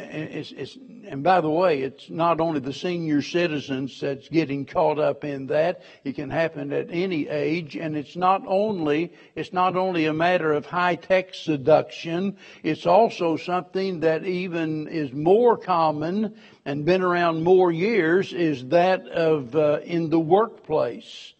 It's, 0.00 0.52
it's, 0.52 0.78
and 1.06 1.22
by 1.22 1.40
the 1.40 1.50
way, 1.50 1.82
it's 1.82 2.08
not 2.08 2.40
only 2.40 2.60
the 2.60 2.72
senior 2.72 3.20
citizens 3.20 4.00
that's 4.00 4.28
getting 4.28 4.64
caught 4.64 4.98
up 4.98 5.24
in 5.24 5.46
that. 5.48 5.82
It 6.04 6.14
can 6.14 6.30
happen 6.30 6.72
at 6.72 6.88
any 6.90 7.28
age, 7.28 7.76
and 7.76 7.96
it's 7.96 8.14
not 8.16 8.42
only 8.46 9.12
it's 9.34 9.52
not 9.52 9.76
only 9.76 10.06
a 10.06 10.12
matter 10.12 10.52
of 10.52 10.66
high 10.66 10.94
tech 10.94 11.34
seduction. 11.34 12.36
It's 12.62 12.86
also 12.86 13.36
something 13.36 14.00
that 14.00 14.24
even 14.24 14.86
is 14.88 15.12
more 15.12 15.56
common 15.56 16.36
and 16.64 16.84
been 16.84 17.02
around 17.02 17.42
more 17.42 17.72
years 17.72 18.32
is 18.32 18.66
that 18.68 19.06
of 19.08 19.56
uh, 19.56 19.80
in 19.84 20.10
the 20.10 20.20
workplace. 20.20 21.32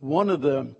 One 0.00 0.30
of 0.30 0.40
the 0.40 0.74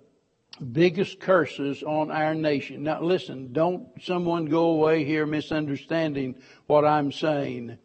biggest 0.61 1.20
curses 1.20 1.83
on 1.83 2.11
our 2.11 2.35
nation. 2.35 2.83
Now 2.85 3.03
listen, 3.03 3.53
don't 3.53 3.88
someone 4.03 4.46
go 4.46 4.70
away 4.70 5.05
here 5.05 5.27
misunderstanding 5.27 6.37
what 6.66 6.85
I'm 6.85 7.12
saying. 7.12 7.79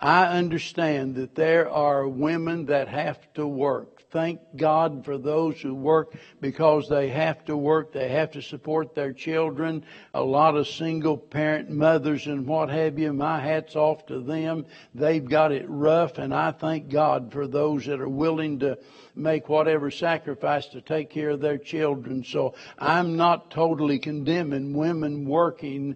I 0.00 0.26
understand 0.26 1.14
that 1.16 1.34
there 1.34 1.70
are 1.70 2.06
women 2.06 2.66
that 2.66 2.88
have 2.88 3.32
to 3.34 3.46
work. 3.46 3.95
Thank 4.16 4.40
God 4.56 5.04
for 5.04 5.18
those 5.18 5.60
who 5.60 5.74
work 5.74 6.14
because 6.40 6.88
they 6.88 7.10
have 7.10 7.44
to 7.44 7.54
work. 7.54 7.92
They 7.92 8.08
have 8.08 8.30
to 8.30 8.40
support 8.40 8.94
their 8.94 9.12
children. 9.12 9.84
A 10.14 10.22
lot 10.22 10.56
of 10.56 10.66
single 10.68 11.18
parent 11.18 11.68
mothers 11.68 12.26
and 12.26 12.46
what 12.46 12.70
have 12.70 12.98
you. 12.98 13.12
My 13.12 13.38
hat's 13.38 13.76
off 13.76 14.06
to 14.06 14.20
them. 14.20 14.64
They've 14.94 15.22
got 15.22 15.52
it 15.52 15.66
rough 15.68 16.16
and 16.16 16.32
I 16.32 16.52
thank 16.52 16.88
God 16.88 17.30
for 17.30 17.46
those 17.46 17.84
that 17.84 18.00
are 18.00 18.08
willing 18.08 18.60
to 18.60 18.78
make 19.14 19.50
whatever 19.50 19.90
sacrifice 19.90 20.64
to 20.68 20.80
take 20.80 21.10
care 21.10 21.28
of 21.28 21.42
their 21.42 21.58
children. 21.58 22.24
So 22.24 22.54
I'm 22.78 23.18
not 23.18 23.50
totally 23.50 23.98
condemning 23.98 24.72
women 24.72 25.28
working 25.28 25.94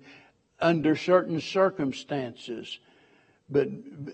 under 0.61 0.95
certain 0.95 1.41
circumstances. 1.41 2.81
But, 3.51 3.69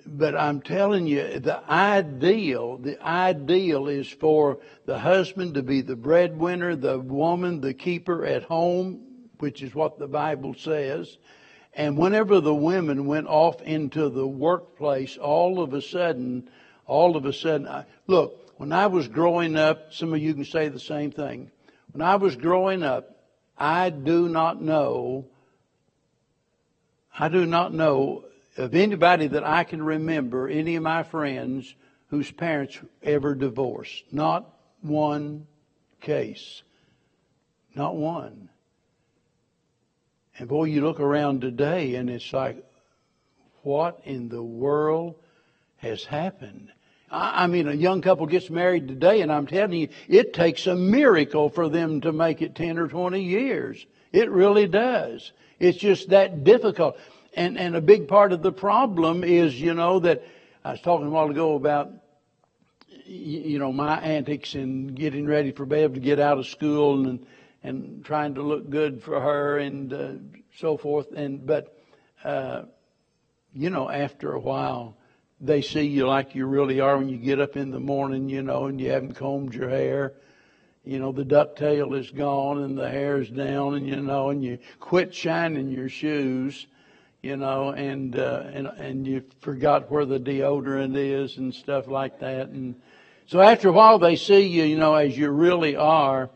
but 0.06 0.34
I'm 0.34 0.62
telling 0.62 1.06
you, 1.06 1.40
the 1.40 1.62
ideal, 1.70 2.78
the 2.78 3.02
ideal 3.06 3.88
is 3.88 4.08
for 4.08 4.60
the 4.86 4.98
husband 4.98 5.54
to 5.54 5.62
be 5.62 5.82
the 5.82 5.96
breadwinner, 5.96 6.74
the 6.74 6.98
woman 6.98 7.60
the 7.60 7.74
keeper 7.74 8.24
at 8.24 8.44
home, 8.44 9.02
which 9.38 9.62
is 9.62 9.74
what 9.74 9.98
the 9.98 10.06
Bible 10.06 10.54
says. 10.54 11.18
And 11.74 11.98
whenever 11.98 12.40
the 12.40 12.54
women 12.54 13.04
went 13.04 13.26
off 13.26 13.60
into 13.60 14.08
the 14.08 14.26
workplace, 14.26 15.18
all 15.18 15.60
of 15.60 15.74
a 15.74 15.82
sudden, 15.82 16.48
all 16.86 17.16
of 17.16 17.26
a 17.26 17.32
sudden, 17.34 17.84
look, 18.06 18.54
when 18.56 18.72
I 18.72 18.86
was 18.86 19.06
growing 19.06 19.56
up, 19.56 19.92
some 19.92 20.14
of 20.14 20.22
you 20.22 20.32
can 20.32 20.46
say 20.46 20.68
the 20.68 20.80
same 20.80 21.10
thing. 21.10 21.50
When 21.92 22.00
I 22.00 22.16
was 22.16 22.36
growing 22.36 22.82
up, 22.82 23.20
I 23.58 23.90
do 23.90 24.30
not 24.30 24.62
know, 24.62 25.26
I 27.18 27.28
do 27.28 27.44
not 27.44 27.74
know 27.74 28.24
of 28.56 28.74
anybody 28.74 29.28
that 29.28 29.44
I 29.44 29.64
can 29.64 29.82
remember, 29.82 30.48
any 30.48 30.76
of 30.76 30.82
my 30.82 31.02
friends 31.02 31.74
whose 32.08 32.30
parents 32.30 32.78
ever 33.02 33.34
divorced. 33.34 34.04
Not 34.12 34.48
one 34.80 35.46
case. 36.00 36.62
Not 37.74 37.96
one. 37.96 38.48
And 40.38 40.48
boy, 40.48 40.64
you 40.64 40.82
look 40.82 41.00
around 41.00 41.40
today 41.40 41.94
and 41.94 42.08
it's 42.10 42.32
like, 42.32 42.64
what 43.62 44.00
in 44.04 44.28
the 44.28 44.42
world 44.42 45.16
has 45.78 46.04
happened? 46.04 46.70
I 47.10 47.46
mean, 47.46 47.68
a 47.68 47.74
young 47.74 48.00
couple 48.02 48.26
gets 48.26 48.50
married 48.50 48.88
today, 48.88 49.20
and 49.20 49.30
I'm 49.30 49.46
telling 49.46 49.78
you, 49.78 49.88
it 50.08 50.34
takes 50.34 50.66
a 50.66 50.74
miracle 50.74 51.48
for 51.48 51.68
them 51.68 52.00
to 52.00 52.12
make 52.12 52.42
it 52.42 52.56
10 52.56 52.78
or 52.78 52.88
20 52.88 53.22
years. 53.22 53.86
It 54.12 54.28
really 54.28 54.66
does. 54.66 55.30
It's 55.60 55.78
just 55.78 56.08
that 56.08 56.42
difficult. 56.42 56.96
And, 57.36 57.58
and 57.58 57.76
a 57.76 57.82
big 57.82 58.08
part 58.08 58.32
of 58.32 58.40
the 58.40 58.50
problem 58.50 59.22
is, 59.22 59.60
you 59.60 59.74
know, 59.74 60.00
that 60.00 60.26
I 60.64 60.72
was 60.72 60.80
talking 60.80 61.06
a 61.06 61.10
while 61.10 61.30
ago 61.30 61.54
about, 61.54 61.92
you 63.04 63.58
know, 63.58 63.72
my 63.72 63.98
antics 64.00 64.54
in 64.54 64.88
getting 64.88 65.26
ready 65.26 65.52
for 65.52 65.66
Bev 65.66 65.94
to 65.94 66.00
get 66.00 66.18
out 66.18 66.38
of 66.38 66.46
school 66.46 67.06
and, 67.06 67.26
and 67.62 68.02
trying 68.04 68.36
to 68.36 68.42
look 68.42 68.70
good 68.70 69.02
for 69.02 69.20
her 69.20 69.58
and 69.58 69.92
uh, 69.92 70.12
so 70.56 70.78
forth. 70.78 71.12
And, 71.12 71.46
but, 71.46 71.78
uh, 72.24 72.62
you 73.52 73.68
know, 73.68 73.90
after 73.90 74.32
a 74.32 74.40
while, 74.40 74.96
they 75.38 75.60
see 75.60 75.82
you 75.82 76.06
like 76.06 76.34
you 76.34 76.46
really 76.46 76.80
are 76.80 76.96
when 76.96 77.10
you 77.10 77.18
get 77.18 77.38
up 77.38 77.54
in 77.54 77.70
the 77.70 77.80
morning, 77.80 78.30
you 78.30 78.42
know, 78.42 78.64
and 78.64 78.80
you 78.80 78.90
haven't 78.90 79.14
combed 79.14 79.54
your 79.54 79.68
hair. 79.68 80.14
You 80.84 81.00
know, 81.00 81.12
the 81.12 81.24
ducktail 81.24 81.98
is 81.98 82.10
gone 82.10 82.62
and 82.62 82.78
the 82.78 82.88
hair's 82.88 83.28
down 83.28 83.74
and, 83.74 83.86
you 83.86 83.96
know, 83.96 84.30
and 84.30 84.42
you 84.42 84.58
quit 84.80 85.14
shining 85.14 85.68
your 85.68 85.90
shoes, 85.90 86.66
you 87.22 87.36
know, 87.36 87.70
and, 87.70 88.18
uh, 88.18 88.44
and, 88.52 88.66
and 88.66 89.06
you 89.06 89.24
forgot 89.40 89.90
where 89.90 90.04
the 90.04 90.20
deodorant 90.20 90.96
is 90.96 91.38
and 91.38 91.54
stuff 91.54 91.88
like 91.88 92.20
that. 92.20 92.48
And 92.48 92.76
so 93.26 93.40
after 93.40 93.68
a 93.68 93.72
while 93.72 93.98
they 93.98 94.16
see 94.16 94.46
you, 94.46 94.64
you 94.64 94.78
know, 94.78 94.94
as 94.94 95.16
you 95.16 95.30
really 95.30 95.76
are. 95.76 96.30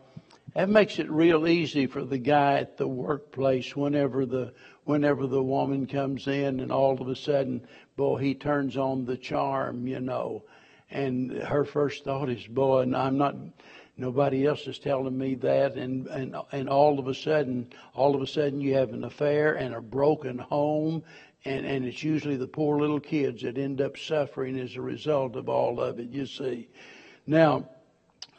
That 0.53 0.67
makes 0.67 0.99
it 0.99 1.09
real 1.09 1.47
easy 1.47 1.87
for 1.87 2.03
the 2.03 2.17
guy 2.17 2.57
at 2.57 2.75
the 2.75 2.87
workplace 2.87 3.73
whenever 3.73 4.25
the 4.25 4.53
whenever 4.83 5.25
the 5.25 5.41
woman 5.41 5.87
comes 5.87 6.27
in 6.27 6.59
and 6.59 6.73
all 6.73 6.99
of 6.99 7.07
a 7.07 7.15
sudden 7.15 7.65
boy, 8.01 8.17
he 8.17 8.33
turns 8.33 8.77
on 8.77 9.05
the 9.05 9.17
charm, 9.17 9.87
you 9.87 9.99
know. 9.99 10.43
And 10.89 11.31
her 11.31 11.63
first 11.63 12.03
thought 12.03 12.29
is, 12.29 12.45
boy, 12.47 12.81
and 12.81 12.95
I'm 12.95 13.17
not, 13.17 13.35
nobody 14.01 14.45
else 14.45 14.67
is 14.67 14.79
telling 14.79 15.17
me 15.17 15.35
that. 15.35 15.75
And, 15.75 16.07
and, 16.07 16.35
and 16.51 16.67
all 16.67 16.99
of 16.99 17.07
a 17.07 17.15
sudden, 17.15 17.71
all 17.93 18.15
of 18.15 18.21
a 18.21 18.27
sudden 18.27 18.59
you 18.59 18.73
have 18.73 18.91
an 18.91 19.03
affair 19.03 19.53
and 19.53 19.73
a 19.73 19.81
broken 19.81 20.37
home. 20.37 21.03
And, 21.45 21.65
and 21.65 21.85
it's 21.85 22.03
usually 22.03 22.35
the 22.35 22.47
poor 22.47 22.79
little 22.79 22.99
kids 22.99 23.43
that 23.43 23.57
end 23.57 23.81
up 23.81 23.97
suffering 23.97 24.59
as 24.59 24.75
a 24.75 24.81
result 24.81 25.35
of 25.35 25.47
all 25.47 25.79
of 25.79 25.99
it, 25.99 26.09
you 26.09 26.25
see. 26.25 26.67
Now, 27.25 27.69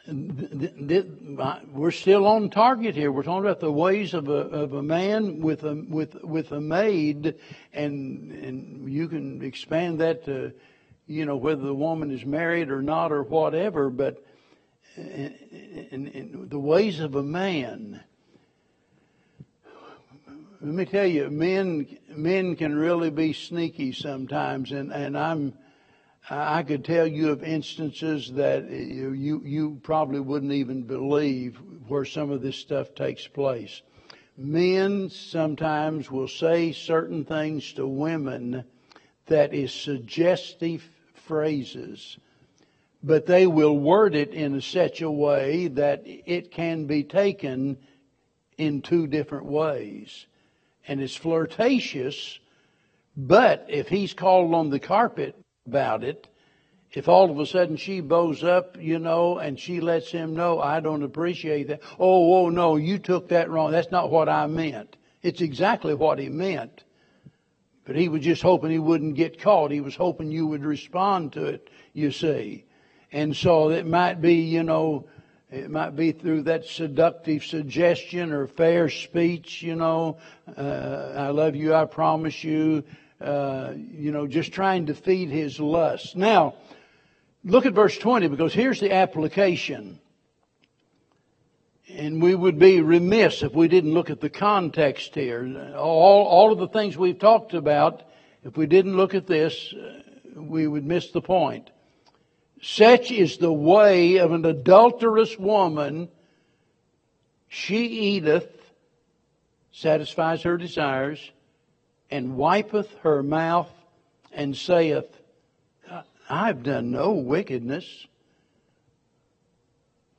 we're 0.05 1.91
still 1.91 2.27
on 2.27 2.49
target 2.49 2.95
here. 2.95 3.11
We're 3.11 3.23
talking 3.23 3.45
about 3.45 3.61
the 3.61 3.71
ways 3.71 4.13
of 4.13 4.27
a 4.27 4.33
of 4.33 4.73
a 4.73 4.83
man 4.83 5.39
with 5.39 5.63
a 5.63 5.75
with 5.87 6.21
with 6.23 6.51
a 6.51 6.59
maid, 6.59 7.35
and 7.71 8.31
and 8.31 8.91
you 8.91 9.07
can 9.07 9.41
expand 9.41 10.01
that 10.01 10.25
to, 10.25 10.51
you 11.07 11.25
know, 11.25 11.37
whether 11.37 11.61
the 11.61 11.73
woman 11.73 12.11
is 12.11 12.25
married 12.25 12.69
or 12.69 12.81
not 12.81 13.13
or 13.13 13.23
whatever. 13.23 13.89
But 13.89 14.21
in, 14.95 15.35
in, 15.91 16.07
in 16.07 16.49
the 16.49 16.59
ways 16.59 16.99
of 16.99 17.15
a 17.15 17.23
man, 17.23 18.01
let 20.61 20.73
me 20.73 20.85
tell 20.85 21.05
you, 21.05 21.29
men 21.29 21.97
men 22.09 22.55
can 22.55 22.75
really 22.75 23.09
be 23.09 23.33
sneaky 23.33 23.91
sometimes, 23.91 24.71
and 24.71 24.91
and 24.91 25.17
I'm 25.17 25.53
I 26.29 26.63
could 26.63 26.85
tell 26.85 27.05
you 27.05 27.31
of 27.31 27.43
instances 27.43 28.31
that 28.33 28.69
you, 28.69 29.41
you 29.43 29.79
probably 29.83 30.21
wouldn't 30.21 30.53
even 30.53 30.83
believe 30.83 31.59
where 31.87 32.05
some 32.05 32.31
of 32.31 32.41
this 32.41 32.55
stuff 32.55 32.95
takes 32.95 33.27
place. 33.27 33.81
Men 34.37 35.09
sometimes 35.09 36.09
will 36.09 36.29
say 36.29 36.71
certain 36.71 37.25
things 37.25 37.73
to 37.73 37.85
women 37.85 38.63
that 39.25 39.53
is 39.53 39.73
suggestive 39.73 40.89
phrases, 41.13 42.17
but 43.03 43.25
they 43.25 43.45
will 43.45 43.77
word 43.77 44.15
it 44.15 44.33
in 44.33 44.59
such 44.61 45.01
a 45.01 45.11
way 45.11 45.67
that 45.67 46.03
it 46.05 46.51
can 46.51 46.85
be 46.85 47.03
taken 47.03 47.77
in 48.57 48.81
two 48.81 49.07
different 49.07 49.45
ways. 49.45 50.25
And 50.87 51.01
it's 51.01 51.15
flirtatious, 51.15 52.39
but 53.15 53.65
if 53.69 53.89
he's 53.89 54.13
called 54.13 54.53
on 54.53 54.69
the 54.69 54.79
carpet 54.79 55.35
about 55.65 56.03
it. 56.03 56.27
If 56.91 57.07
all 57.07 57.31
of 57.31 57.39
a 57.39 57.45
sudden 57.45 57.77
she 57.77 58.01
bows 58.01 58.43
up, 58.43 58.77
you 58.79 58.99
know, 58.99 59.39
and 59.39 59.59
she 59.59 59.81
lets 59.81 60.11
him 60.11 60.35
know, 60.35 60.59
I 60.59 60.79
don't 60.79 61.03
appreciate 61.03 61.67
that. 61.69 61.81
Oh, 61.99 62.35
oh 62.35 62.49
no, 62.49 62.75
you 62.75 62.99
took 62.99 63.29
that 63.29 63.49
wrong. 63.49 63.71
That's 63.71 63.91
not 63.91 64.11
what 64.11 64.29
I 64.29 64.45
meant. 64.47 64.95
It's 65.23 65.41
exactly 65.41 65.95
what 65.95 66.19
he 66.19 66.29
meant. 66.29 66.83
But 67.85 67.95
he 67.95 68.09
was 68.09 68.21
just 68.21 68.41
hoping 68.41 68.71
he 68.71 68.79
wouldn't 68.79 69.15
get 69.15 69.41
caught. 69.41 69.71
He 69.71 69.81
was 69.81 69.95
hoping 69.95 70.31
you 70.31 70.47
would 70.47 70.63
respond 70.63 71.33
to 71.33 71.45
it, 71.45 71.69
you 71.93 72.11
see. 72.11 72.65
And 73.13 73.37
so 73.37 73.69
it 73.69 73.85
might 73.85 74.21
be, 74.21 74.33
you 74.33 74.63
know, 74.63 75.05
it 75.51 75.69
might 75.69 75.95
be 75.95 76.13
through 76.13 76.41
that 76.43 76.65
seductive 76.65 77.45
suggestion 77.45 78.33
or 78.33 78.47
fair 78.47 78.89
speech, 78.89 79.61
you 79.61 79.75
know, 79.75 80.17
uh, 80.57 81.13
I 81.15 81.27
love 81.27 81.55
you, 81.55 81.75
I 81.75 81.85
promise 81.85 82.43
you, 82.43 82.83
uh, 83.21 83.73
you 83.75 84.11
know, 84.11 84.25
just 84.25 84.51
trying 84.51 84.87
to 84.87 84.95
feed 84.95 85.29
his 85.29 85.59
lust. 85.59 86.15
Now, 86.15 86.55
look 87.43 87.67
at 87.67 87.73
verse 87.73 87.95
20 87.95 88.29
because 88.29 88.51
here's 88.51 88.79
the 88.79 88.91
application. 88.91 89.99
And 91.87 92.19
we 92.19 92.33
would 92.33 92.57
be 92.57 92.81
remiss 92.81 93.43
if 93.43 93.53
we 93.53 93.67
didn't 93.67 93.93
look 93.93 94.09
at 94.09 94.21
the 94.21 94.29
context 94.31 95.13
here. 95.13 95.75
All, 95.77 96.25
all 96.25 96.51
of 96.51 96.57
the 96.57 96.67
things 96.67 96.97
we've 96.97 97.19
talked 97.19 97.53
about, 97.53 98.01
if 98.43 98.57
we 98.57 98.65
didn't 98.65 98.97
look 98.97 99.13
at 99.13 99.27
this, 99.27 99.71
we 100.35 100.65
would 100.65 100.83
miss 100.83 101.11
the 101.11 101.21
point. 101.21 101.69
Such 102.63 103.11
is 103.11 103.39
the 103.39 103.51
way 103.51 104.15
of 104.19 104.31
an 104.31 104.45
adulterous 104.45 105.37
woman. 105.37 106.07
She 107.49 107.85
eateth, 107.85 108.47
satisfies 109.73 110.43
her 110.43 110.55
desires, 110.55 111.19
and 112.09 112.37
wipeth 112.37 112.89
her 113.01 113.21
mouth, 113.21 113.69
and 114.31 114.55
saith, 114.55 115.05
I've 116.29 116.63
done 116.63 116.91
no 116.91 117.11
wickedness. 117.11 118.07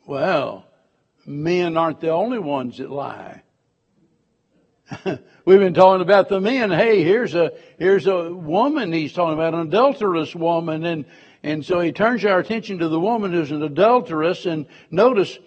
Well, 0.07 0.66
men 1.24 1.78
aren't 1.78 2.00
the 2.00 2.11
only 2.11 2.38
ones 2.38 2.76
that 2.76 2.90
lie. 2.90 3.42
We've 5.46 5.61
been 5.61 5.72
talking 5.72 6.02
about 6.02 6.28
the 6.28 6.42
men. 6.42 6.70
Hey, 6.70 7.02
here's 7.02 7.35
a 7.35 7.52
here's 7.78 8.07
a 8.07 8.30
woman. 8.35 8.92
He's 8.92 9.14
talking 9.14 9.33
about 9.33 9.54
an 9.54 9.61
adulterous 9.61 10.35
woman, 10.35 10.85
and 10.85 11.07
and 11.44 11.62
so 11.62 11.78
he 11.80 11.92
turns 11.92 12.24
our 12.24 12.38
attention 12.38 12.78
to 12.78 12.88
the 12.88 12.98
woman 12.98 13.30
who's 13.30 13.50
an 13.50 13.62
adulteress. 13.62 14.46
And 14.46 14.64
notice, 14.90 15.38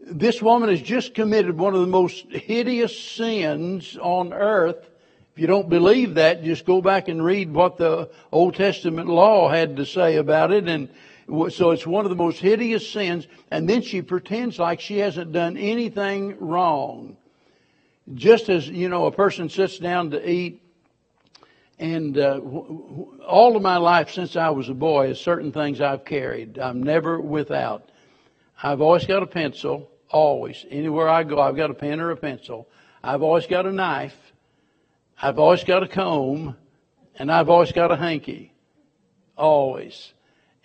this 0.00 0.40
woman 0.40 0.68
has 0.68 0.80
just 0.80 1.12
committed 1.12 1.58
one 1.58 1.74
of 1.74 1.80
the 1.80 1.88
most 1.88 2.24
hideous 2.30 2.96
sins 2.96 3.98
on 4.00 4.32
earth. 4.32 4.88
If 5.32 5.40
you 5.40 5.48
don't 5.48 5.68
believe 5.68 6.14
that, 6.14 6.44
just 6.44 6.64
go 6.64 6.80
back 6.80 7.08
and 7.08 7.24
read 7.24 7.52
what 7.52 7.78
the 7.78 8.10
Old 8.30 8.54
Testament 8.54 9.08
law 9.08 9.48
had 9.48 9.76
to 9.78 9.86
say 9.86 10.16
about 10.16 10.52
it, 10.52 10.68
and 10.68 10.88
so 11.50 11.72
it's 11.72 11.86
one 11.86 12.04
of 12.04 12.10
the 12.10 12.16
most 12.16 12.38
hideous 12.38 12.88
sins, 12.88 13.26
and 13.50 13.68
then 13.68 13.82
she 13.82 14.02
pretends 14.02 14.56
like 14.56 14.80
she 14.80 14.98
hasn't 14.98 15.32
done 15.32 15.56
anything 15.56 16.36
wrong. 16.38 17.16
Just 18.14 18.48
as, 18.48 18.68
you 18.68 18.88
know, 18.88 19.06
a 19.06 19.12
person 19.12 19.48
sits 19.48 19.78
down 19.78 20.12
to 20.12 20.30
eat, 20.30 20.62
and 21.80 22.18
uh, 22.18 22.38
all 23.26 23.56
of 23.56 23.62
my 23.62 23.78
life 23.78 24.10
since 24.10 24.36
I 24.36 24.50
was 24.50 24.68
a 24.68 24.74
boy, 24.74 25.14
certain 25.14 25.50
things 25.50 25.80
I've 25.80 26.04
carried. 26.04 26.58
I'm 26.58 26.82
never 26.82 27.18
without. 27.18 27.90
I've 28.62 28.82
always 28.82 29.06
got 29.06 29.22
a 29.22 29.26
pencil, 29.26 29.90
always. 30.10 30.66
Anywhere 30.70 31.08
I 31.08 31.22
go, 31.22 31.40
I've 31.40 31.56
got 31.56 31.70
a 31.70 31.74
pen 31.74 32.00
or 32.00 32.10
a 32.10 32.16
pencil. 32.18 32.68
I've 33.02 33.22
always 33.22 33.46
got 33.46 33.64
a 33.64 33.72
knife. 33.72 34.14
I've 35.22 35.38
always 35.38 35.64
got 35.64 35.82
a 35.82 35.88
comb, 35.88 36.54
and 37.18 37.32
I've 37.32 37.48
always 37.48 37.72
got 37.72 37.90
a 37.90 37.96
hanky. 37.96 38.52
Always. 39.38 40.12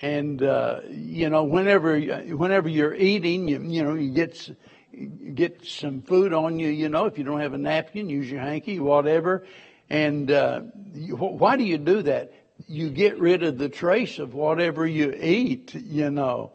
And 0.02 0.44
uh, 0.44 0.82
you 0.90 1.30
know, 1.30 1.46
whenever 1.46 1.98
whenever 1.98 2.68
you're 2.68 2.94
eating, 2.94 3.48
you, 3.48 3.64
you 3.64 3.84
know, 3.84 3.94
you 3.94 4.12
get 4.12 4.50
you 4.92 5.32
get 5.34 5.66
some 5.66 6.02
food 6.02 6.34
on 6.34 6.60
you. 6.60 6.68
You 6.68 6.90
know, 6.90 7.06
if 7.06 7.18
you 7.18 7.24
don't 7.24 7.40
have 7.40 7.54
a 7.54 7.58
napkin, 7.58 8.10
use 8.10 8.30
your 8.30 8.42
hanky, 8.42 8.80
whatever. 8.80 9.46
And 9.90 10.32
uh, 10.32 10.62
you, 10.94 11.16
why 11.16 11.58
do 11.58 11.64
you 11.64 11.78
do 11.78 12.02
that? 12.04 12.34
You 12.68 12.90
get 12.90 13.20
rid 13.20 13.44
of 13.44 13.58
the 13.58 13.70
trace 13.70 14.20
of 14.20 14.34
whatever 14.34 14.86
you 14.88 15.14
eat. 15.14 15.76
You 15.76 16.10
know. 16.10 16.52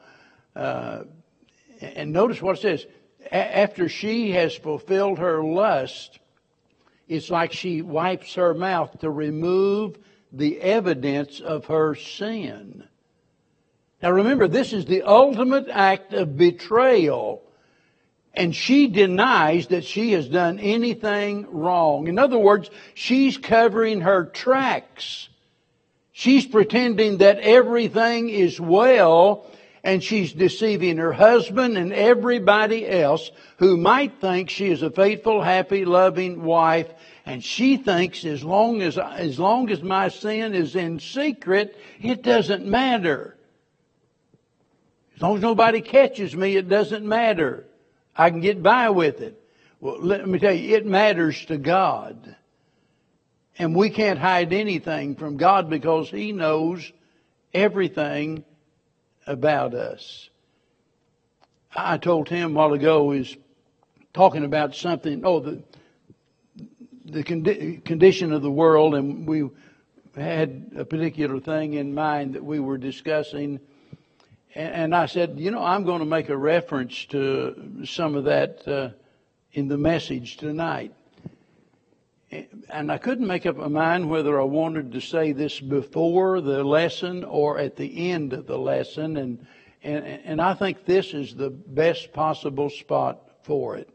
Uh, 0.56 1.04
and 1.80 2.12
notice 2.12 2.42
what 2.42 2.58
it 2.58 2.62
says. 2.62 2.86
After 3.30 3.88
she 3.88 4.32
has 4.32 4.54
fulfilled 4.56 5.18
her 5.18 5.42
lust, 5.44 6.18
it's 7.06 7.30
like 7.30 7.52
she 7.52 7.82
wipes 7.82 8.34
her 8.34 8.54
mouth 8.54 8.98
to 9.00 9.10
remove 9.10 9.98
the 10.32 10.60
evidence 10.60 11.40
of 11.40 11.66
her 11.66 11.94
sin. 11.94 12.84
Now 14.02 14.10
remember, 14.10 14.48
this 14.48 14.72
is 14.72 14.86
the 14.86 15.02
ultimate 15.02 15.68
act 15.68 16.14
of 16.14 16.36
betrayal. 16.36 17.42
And 18.34 18.54
she 18.54 18.86
denies 18.86 19.68
that 19.68 19.84
she 19.84 20.12
has 20.12 20.28
done 20.28 20.58
anything 20.60 21.46
wrong. 21.50 22.06
In 22.06 22.18
other 22.18 22.38
words, 22.38 22.70
she's 22.94 23.36
covering 23.36 24.02
her 24.02 24.24
tracks. 24.24 25.28
She's 26.12 26.46
pretending 26.46 27.18
that 27.18 27.40
everything 27.40 28.28
is 28.28 28.60
well 28.60 29.46
and 29.82 30.02
she's 30.04 30.32
deceiving 30.32 30.98
her 30.98 31.12
husband 31.12 31.78
and 31.78 31.92
everybody 31.92 32.86
else 32.86 33.30
who 33.58 33.76
might 33.76 34.20
think 34.20 34.50
she 34.50 34.70
is 34.70 34.82
a 34.82 34.90
faithful, 34.90 35.42
happy, 35.42 35.84
loving 35.84 36.42
wife. 36.42 36.88
And 37.24 37.42
she 37.42 37.78
thinks 37.78 38.24
as 38.24 38.44
long 38.44 38.82
as, 38.82 38.98
as 38.98 39.38
long 39.38 39.70
as 39.70 39.82
my 39.82 40.08
sin 40.08 40.54
is 40.54 40.76
in 40.76 41.00
secret, 41.00 41.76
it 42.00 42.22
doesn't 42.22 42.66
matter. 42.66 43.36
As 45.16 45.22
long 45.22 45.36
as 45.36 45.42
nobody 45.42 45.80
catches 45.80 46.36
me, 46.36 46.56
it 46.56 46.68
doesn't 46.68 47.04
matter. 47.04 47.66
I 48.20 48.28
can 48.28 48.40
get 48.40 48.62
by 48.62 48.90
with 48.90 49.22
it. 49.22 49.42
Well, 49.80 49.98
let 49.98 50.28
me 50.28 50.38
tell 50.38 50.52
you, 50.52 50.76
it 50.76 50.84
matters 50.84 51.42
to 51.46 51.56
God. 51.56 52.36
And 53.58 53.74
we 53.74 53.88
can't 53.88 54.18
hide 54.18 54.52
anything 54.52 55.16
from 55.16 55.38
God 55.38 55.70
because 55.70 56.10
He 56.10 56.32
knows 56.32 56.92
everything 57.54 58.44
about 59.26 59.72
us. 59.72 60.28
I 61.74 61.96
told 61.96 62.28
him 62.28 62.50
a 62.50 62.54
while 62.58 62.74
ago 62.74 63.12
is 63.12 63.34
talking 64.12 64.44
about 64.44 64.74
something, 64.74 65.22
oh, 65.24 65.40
the, 65.40 65.62
the 67.06 67.24
condi- 67.24 67.82
condition 67.82 68.34
of 68.34 68.42
the 68.42 68.50
world, 68.50 68.94
and 68.94 69.26
we 69.26 69.48
had 70.14 70.72
a 70.76 70.84
particular 70.84 71.40
thing 71.40 71.72
in 71.72 71.94
mind 71.94 72.34
that 72.34 72.44
we 72.44 72.60
were 72.60 72.76
discussing 72.76 73.60
and 74.54 74.94
I 74.94 75.06
said, 75.06 75.38
you 75.38 75.50
know, 75.50 75.62
I'm 75.62 75.84
going 75.84 76.00
to 76.00 76.06
make 76.06 76.28
a 76.28 76.36
reference 76.36 77.04
to 77.06 77.82
some 77.84 78.16
of 78.16 78.24
that 78.24 78.66
uh, 78.66 78.90
in 79.52 79.68
the 79.68 79.78
message 79.78 80.38
tonight. 80.38 80.92
And 82.68 82.92
I 82.92 82.98
couldn't 82.98 83.26
make 83.26 83.46
up 83.46 83.56
my 83.56 83.68
mind 83.68 84.08
whether 84.08 84.40
I 84.40 84.44
wanted 84.44 84.92
to 84.92 85.00
say 85.00 85.32
this 85.32 85.58
before 85.58 86.40
the 86.40 86.62
lesson 86.62 87.24
or 87.24 87.58
at 87.58 87.76
the 87.76 88.10
end 88.10 88.32
of 88.32 88.46
the 88.46 88.58
lesson. 88.58 89.16
And, 89.16 89.46
and, 89.82 90.04
and 90.04 90.40
I 90.40 90.54
think 90.54 90.84
this 90.84 91.12
is 91.12 91.34
the 91.34 91.50
best 91.50 92.12
possible 92.12 92.70
spot 92.70 93.20
for 93.42 93.76
it. 93.76 93.88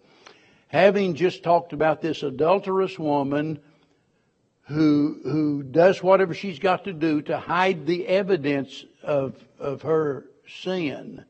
Having 0.67 1.15
just 1.15 1.43
talked 1.43 1.71
about 1.71 2.01
this 2.01 2.23
adulterous 2.23 2.99
woman 2.99 3.59
who, 4.63 5.19
who 5.23 5.63
does 5.63 6.03
whatever 6.03 6.33
she's 6.33 6.59
got 6.59 6.85
to 6.85 6.93
do 6.93 7.21
to 7.23 7.37
hide 7.37 7.85
the 7.85 8.07
evidence 8.07 8.83
of, 9.01 9.35
of 9.59 9.83
her 9.83 10.25
sin. 10.47 11.25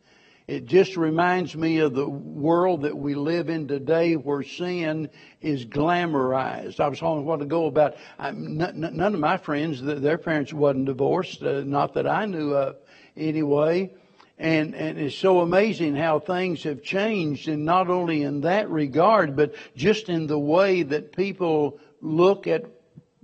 It 0.48 0.66
just 0.66 0.96
reminds 0.96 1.56
me 1.56 1.80
of 1.80 1.96
the 1.96 2.08
world 2.08 2.84
that 2.84 2.96
we 2.96 3.16
live 3.16 3.50
in 3.50 3.68
today 3.68 4.14
where 4.14 4.44
sin 4.44 5.10
is 5.42 5.66
glamorized. 5.66 6.80
I 6.80 6.88
was 6.88 7.00
talking 7.00 7.24
a 7.24 7.26
while 7.26 7.42
ago 7.42 7.66
about 7.66 7.96
none 8.20 9.16
of 9.16 9.20
my 9.20 9.38
friends, 9.38 9.82
their 9.82 10.20
parents 10.20 10.54
wasn't 10.54 10.86
divorced, 10.86 11.42
uh, 11.42 11.62
not 11.62 11.96
that 11.96 12.06
I 12.06 12.26
knew 12.26 12.54
of 12.54 12.76
anyway. 13.18 13.92
And, 14.38 14.76
and 14.76 15.00
it's 15.00 15.16
so 15.16 15.40
amazing 15.40 15.96
how 15.96 16.20
things 16.20 16.62
have 16.64 16.84
changed 16.84 17.48
and 17.48 17.66
not 17.66 17.90
only 17.90 18.22
in 18.22 18.42
that 18.42 18.70
regard, 18.70 19.36
but 19.36 19.56
just 19.76 20.10
in 20.10 20.28
the 20.28 20.38
way 20.38 20.84
that 20.84 21.16
people 21.16 21.80
look 22.02 22.46
at 22.46 22.66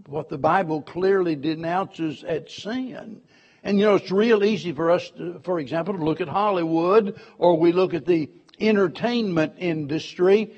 what 0.08 0.30
the 0.30 0.38
Bible 0.38 0.82
clearly 0.82 1.36
denounces 1.36 2.24
at 2.24 2.50
sin. 2.50 3.22
And 3.64 3.78
you 3.80 3.86
know, 3.86 3.96
it's 3.96 4.12
real 4.12 4.44
easy 4.44 4.72
for 4.72 4.92
us, 4.92 5.10
to, 5.12 5.40
for 5.44 5.60
example, 5.60 5.96
to 5.96 6.04
look 6.04 6.22
at 6.22 6.28
Hollywood 6.28 7.20
or 7.38 7.58
we 7.58 7.72
look 7.72 7.94
at 7.94 8.06
the 8.06 8.30
entertainment 8.60 9.54
industry, 9.58 10.52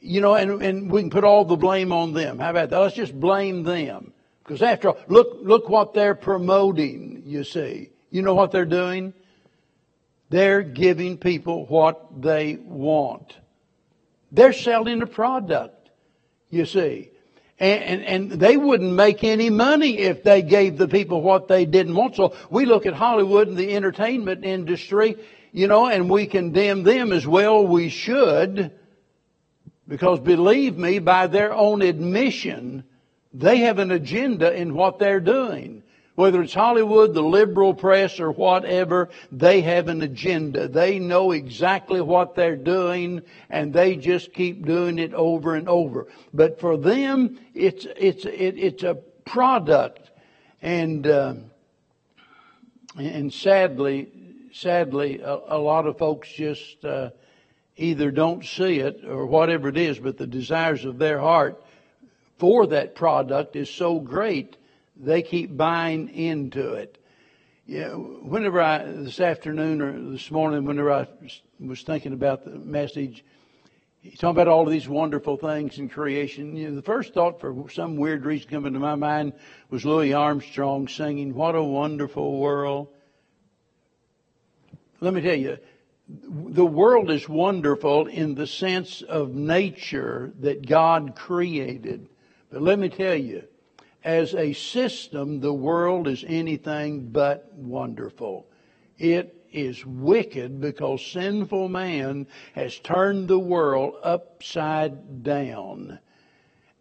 you 0.00 0.20
know, 0.20 0.34
and, 0.34 0.62
and 0.62 0.90
we 0.90 1.02
can 1.02 1.10
put 1.10 1.24
all 1.24 1.44
the 1.44 1.56
blame 1.56 1.92
on 1.92 2.12
them. 2.12 2.38
How 2.38 2.50
about 2.50 2.70
that? 2.70 2.78
Let's 2.78 2.96
just 2.96 3.18
blame 3.18 3.62
them. 3.62 4.12
Because 4.42 4.62
after 4.62 4.88
all, 4.88 4.98
look, 5.08 5.38
look 5.42 5.68
what 5.68 5.94
they're 5.94 6.14
promoting, 6.14 7.22
you 7.24 7.44
see. 7.44 7.90
You 8.10 8.22
know 8.22 8.34
what 8.34 8.50
they're 8.50 8.64
doing? 8.64 9.14
They're 10.30 10.62
giving 10.62 11.18
people 11.18 11.66
what 11.66 12.20
they 12.22 12.56
want. 12.56 13.36
They're 14.32 14.52
selling 14.52 15.02
a 15.02 15.06
product, 15.06 15.90
you 16.50 16.66
see. 16.66 17.10
And, 17.60 17.82
and, 17.82 18.02
and, 18.04 18.40
they 18.40 18.56
wouldn't 18.56 18.94
make 18.94 19.22
any 19.22 19.50
money 19.50 19.98
if 19.98 20.22
they 20.22 20.40
gave 20.40 20.78
the 20.78 20.88
people 20.88 21.20
what 21.20 21.46
they 21.46 21.66
didn't 21.66 21.94
want. 21.94 22.16
So 22.16 22.34
we 22.48 22.64
look 22.64 22.86
at 22.86 22.94
Hollywood 22.94 23.48
and 23.48 23.56
the 23.56 23.76
entertainment 23.76 24.46
industry, 24.46 25.16
you 25.52 25.66
know, 25.66 25.86
and 25.86 26.08
we 26.08 26.26
condemn 26.26 26.84
them 26.84 27.12
as 27.12 27.26
well 27.26 27.66
we 27.66 27.90
should. 27.90 28.72
Because 29.86 30.20
believe 30.20 30.78
me, 30.78 31.00
by 31.00 31.26
their 31.26 31.52
own 31.52 31.82
admission, 31.82 32.84
they 33.34 33.58
have 33.58 33.78
an 33.78 33.90
agenda 33.90 34.52
in 34.54 34.74
what 34.74 34.98
they're 34.98 35.20
doing. 35.20 35.82
Whether 36.20 36.42
it's 36.42 36.52
Hollywood, 36.52 37.14
the 37.14 37.22
liberal 37.22 37.72
press, 37.72 38.20
or 38.20 38.30
whatever, 38.30 39.08
they 39.32 39.62
have 39.62 39.88
an 39.88 40.02
agenda. 40.02 40.68
They 40.68 40.98
know 40.98 41.32
exactly 41.32 42.02
what 42.02 42.34
they're 42.34 42.56
doing, 42.56 43.22
and 43.48 43.72
they 43.72 43.96
just 43.96 44.34
keep 44.34 44.66
doing 44.66 44.98
it 44.98 45.14
over 45.14 45.54
and 45.54 45.66
over. 45.66 46.08
But 46.34 46.60
for 46.60 46.76
them, 46.76 47.38
it's 47.54 47.86
it's 47.96 48.26
it, 48.26 48.58
it's 48.58 48.82
a 48.82 48.96
product, 49.24 50.10
and 50.60 51.06
uh, 51.06 51.34
and 52.98 53.32
sadly, 53.32 54.08
sadly, 54.52 55.22
a, 55.22 55.38
a, 55.48 55.58
lot 55.58 55.86
of 55.86 55.96
folks 55.96 56.30
just 56.30 56.84
uh, 56.84 57.12
either 57.78 58.10
don't 58.10 58.44
see 58.44 58.80
it 58.80 59.06
or 59.06 59.24
whatever 59.24 59.70
it 59.70 59.78
is, 59.78 59.98
but 59.98 60.18
the 60.18 60.26
desires 60.26 60.84
of 60.84 60.98
their 60.98 61.18
heart 61.18 61.64
for 62.36 62.66
that 62.66 62.94
product 62.94 63.56
is 63.56 63.70
so 63.70 63.98
great, 63.98 64.58
they 65.02 65.22
keep 65.22 65.56
buying 65.56 66.08
into 66.10 66.74
it. 66.74 66.98
Yeah, 67.66 67.90
whenever 67.90 68.60
I, 68.60 68.84
this 68.84 69.20
afternoon 69.20 69.80
or 69.80 70.10
this 70.10 70.30
morning, 70.30 70.64
whenever 70.64 70.92
I 70.92 71.06
was 71.60 71.82
thinking 71.82 72.12
about 72.12 72.44
the 72.44 72.50
message, 72.50 73.24
he's 74.00 74.18
talking 74.18 74.30
about 74.30 74.48
all 74.48 74.66
of 74.66 74.72
these 74.72 74.88
wonderful 74.88 75.36
things 75.36 75.78
in 75.78 75.88
creation. 75.88 76.56
You 76.56 76.70
know, 76.70 76.76
the 76.76 76.82
first 76.82 77.14
thought 77.14 77.40
for 77.40 77.68
some 77.70 77.96
weird 77.96 78.24
reason 78.24 78.50
coming 78.50 78.72
to 78.72 78.80
my 78.80 78.96
mind 78.96 79.34
was 79.70 79.84
Louis 79.84 80.12
Armstrong 80.12 80.88
singing, 80.88 81.34
What 81.34 81.54
a 81.54 81.62
Wonderful 81.62 82.38
World. 82.38 82.88
Let 85.00 85.14
me 85.14 85.20
tell 85.22 85.36
you, 85.36 85.58
the 86.08 86.66
world 86.66 87.10
is 87.10 87.28
wonderful 87.28 88.06
in 88.06 88.34
the 88.34 88.46
sense 88.46 89.00
of 89.00 89.32
nature 89.32 90.32
that 90.40 90.66
God 90.66 91.14
created. 91.14 92.08
But 92.50 92.62
let 92.62 92.78
me 92.80 92.88
tell 92.88 93.14
you, 93.14 93.44
as 94.04 94.34
a 94.34 94.52
system, 94.52 95.40
the 95.40 95.52
world 95.52 96.08
is 96.08 96.24
anything 96.26 97.08
but 97.08 97.52
wonderful. 97.54 98.46
It 98.98 99.36
is 99.52 99.84
wicked 99.84 100.60
because 100.60 101.04
sinful 101.04 101.68
man 101.68 102.26
has 102.54 102.78
turned 102.78 103.28
the 103.28 103.38
world 103.38 103.94
upside 104.02 105.22
down. 105.22 105.98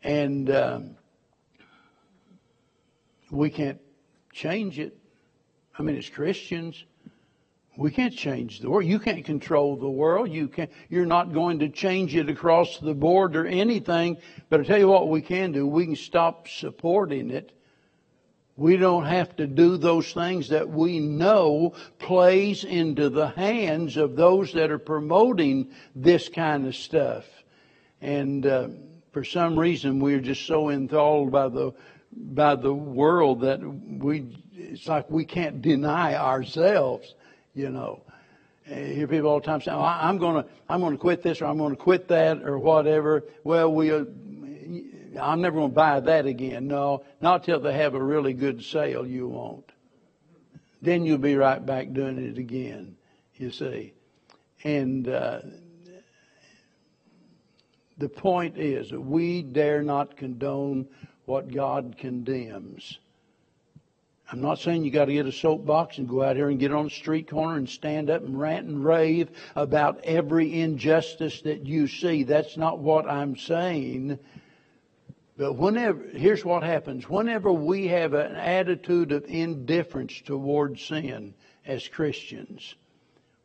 And 0.03 0.49
um, 0.49 0.95
we 3.31 3.49
can't 3.49 3.81
change 4.31 4.79
it. 4.79 4.97
I 5.77 5.81
mean, 5.81 5.97
as 5.97 6.09
Christians, 6.09 6.85
we 7.79 7.91
can't 7.91 8.13
change 8.13 8.59
the 8.59 8.69
world. 8.69 8.83
You 8.83 8.99
can't 8.99 9.23
control 9.23 9.77
the 9.77 9.89
world. 9.89 10.29
You 10.29 10.49
can't, 10.49 10.69
you're 10.89 11.05
not 11.05 11.33
going 11.33 11.59
to 11.59 11.69
change 11.69 12.13
it 12.13 12.29
across 12.29 12.77
the 12.77 12.93
board 12.93 13.37
or 13.37 13.47
anything. 13.47 14.17
But 14.49 14.59
I 14.59 14.63
tell 14.63 14.77
you 14.77 14.89
what 14.89 15.07
we 15.07 15.21
can 15.21 15.53
do. 15.53 15.65
We 15.65 15.85
can 15.85 15.95
stop 15.95 16.49
supporting 16.49 17.31
it. 17.31 17.53
We 18.57 18.75
don't 18.75 19.05
have 19.05 19.33
to 19.37 19.47
do 19.47 19.77
those 19.77 20.11
things 20.11 20.49
that 20.49 20.69
we 20.69 20.99
know 20.99 21.73
plays 21.99 22.65
into 22.65 23.07
the 23.09 23.29
hands 23.29 23.95
of 23.95 24.17
those 24.17 24.51
that 24.53 24.71
are 24.71 24.77
promoting 24.77 25.71
this 25.95 26.27
kind 26.27 26.67
of 26.67 26.75
stuff. 26.75 27.23
And 28.01 28.45
uh, 28.45 28.67
for 29.13 29.23
some 29.23 29.57
reason, 29.57 30.01
we're 30.01 30.19
just 30.19 30.45
so 30.45 30.69
enthralled 30.69 31.31
by 31.31 31.47
the 31.47 31.71
by 32.11 32.55
the 32.55 32.73
world 32.73 33.41
that 33.41 33.61
we 33.61 34.35
it's 34.51 34.87
like 34.87 35.09
we 35.09 35.23
can't 35.23 35.61
deny 35.61 36.15
ourselves 36.15 37.13
you 37.53 37.69
know. 37.69 38.01
I 38.69 38.73
hear 38.73 39.07
people 39.07 39.29
all 39.29 39.39
the 39.39 39.45
time 39.45 39.61
saying, 39.61 39.77
oh, 39.77 39.81
"I'm 39.81 40.17
going 40.17 40.43
to, 40.43 40.49
I'm 40.67 40.81
going 40.81 40.93
to 40.93 40.99
quit 40.99 41.23
this, 41.23 41.41
or 41.41 41.45
I'm 41.45 41.57
going 41.57 41.75
to 41.75 41.81
quit 41.81 42.07
that, 42.09 42.43
or 42.43 42.59
whatever." 42.59 43.23
Well, 43.43 43.73
we, 43.73 43.91
uh, 43.91 44.05
I'm 45.19 45.41
never 45.41 45.55
going 45.55 45.71
to 45.71 45.75
buy 45.75 45.99
that 45.99 46.25
again. 46.25 46.67
No, 46.67 47.03
not 47.21 47.43
till 47.43 47.59
they 47.59 47.73
have 47.73 47.95
a 47.95 48.03
really 48.03 48.33
good 48.33 48.63
sale. 48.63 49.07
You 49.07 49.27
won't. 49.27 49.71
Then 50.81 51.05
you'll 51.05 51.17
be 51.17 51.35
right 51.35 51.65
back 51.65 51.91
doing 51.93 52.17
it 52.17 52.37
again. 52.37 52.95
You 53.35 53.51
see, 53.51 53.93
and 54.63 55.07
uh, 55.07 55.39
the 57.97 58.09
point 58.09 58.57
is 58.57 58.91
that 58.91 59.01
we 59.01 59.41
dare 59.41 59.81
not 59.81 60.15
condone 60.15 60.87
what 61.25 61.51
God 61.51 61.95
condemns. 61.97 62.99
I'm 64.31 64.41
not 64.41 64.59
saying 64.59 64.83
you 64.83 64.91
got 64.91 65.05
to 65.05 65.13
get 65.13 65.25
a 65.25 65.31
soapbox 65.31 65.97
and 65.97 66.07
go 66.07 66.21
out 66.21 66.35
here 66.35 66.49
and 66.49 66.59
get 66.59 66.71
on 66.71 66.85
a 66.85 66.89
street 66.91 67.29
corner 67.29 67.57
and 67.57 67.67
stand 67.67 68.11
up 68.11 68.21
and 68.21 68.39
rant 68.39 68.67
and 68.67 68.85
rave 68.85 69.29
about 69.55 70.01
every 70.03 70.61
injustice 70.61 71.41
that 71.41 71.65
you 71.65 71.87
see. 71.87 72.23
That's 72.23 72.55
not 72.55 72.77
what 72.77 73.09
I'm 73.09 73.35
saying. 73.35 74.19
But 75.35 75.53
whenever, 75.53 76.03
here's 76.13 76.45
what 76.45 76.61
happens. 76.61 77.09
Whenever 77.09 77.51
we 77.51 77.87
have 77.87 78.13
an 78.13 78.35
attitude 78.35 79.11
of 79.11 79.25
indifference 79.25 80.21
towards 80.21 80.83
sin 80.83 81.33
as 81.65 81.87
Christians, 81.87 82.75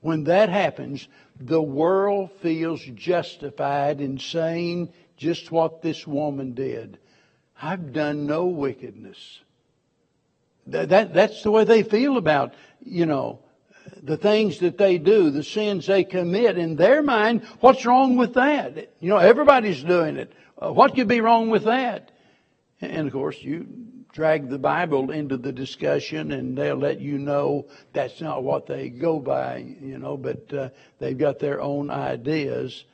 when 0.00 0.24
that 0.24 0.50
happens, 0.50 1.08
the 1.40 1.62
world 1.62 2.30
feels 2.42 2.84
justified 2.94 4.02
in 4.02 4.18
saying 4.18 4.92
just 5.16 5.50
what 5.50 5.80
this 5.80 6.06
woman 6.06 6.52
did. 6.52 6.98
I've 7.62 7.94
done 7.94 8.26
no 8.26 8.46
wickedness. 8.46 9.40
That, 10.68 11.12
that's 11.12 11.42
the 11.42 11.50
way 11.50 11.64
they 11.64 11.82
feel 11.82 12.16
about, 12.16 12.54
you 12.80 13.06
know, 13.06 13.40
the 14.02 14.16
things 14.16 14.58
that 14.60 14.78
they 14.78 14.98
do, 14.98 15.30
the 15.30 15.42
sins 15.42 15.86
they 15.86 16.04
commit. 16.04 16.58
In 16.58 16.76
their 16.76 17.02
mind, 17.02 17.42
what's 17.60 17.84
wrong 17.84 18.16
with 18.16 18.34
that? 18.34 18.92
You 19.00 19.10
know, 19.10 19.18
everybody's 19.18 19.82
doing 19.82 20.16
it. 20.16 20.32
Uh, 20.58 20.72
what 20.72 20.94
could 20.94 21.08
be 21.08 21.20
wrong 21.20 21.50
with 21.50 21.64
that? 21.64 22.10
And 22.80 23.06
of 23.06 23.12
course, 23.12 23.36
you 23.40 23.66
drag 24.12 24.48
the 24.48 24.58
Bible 24.58 25.10
into 25.10 25.36
the 25.36 25.52
discussion 25.52 26.32
and 26.32 26.56
they'll 26.56 26.76
let 26.76 27.00
you 27.00 27.18
know 27.18 27.66
that's 27.92 28.20
not 28.20 28.44
what 28.44 28.66
they 28.66 28.88
go 28.88 29.18
by, 29.18 29.56
you 29.80 29.98
know, 29.98 30.16
but 30.16 30.52
uh, 30.54 30.68
they've 30.98 31.18
got 31.18 31.40
their 31.40 31.60
own 31.60 31.90
ideas. 31.90 32.84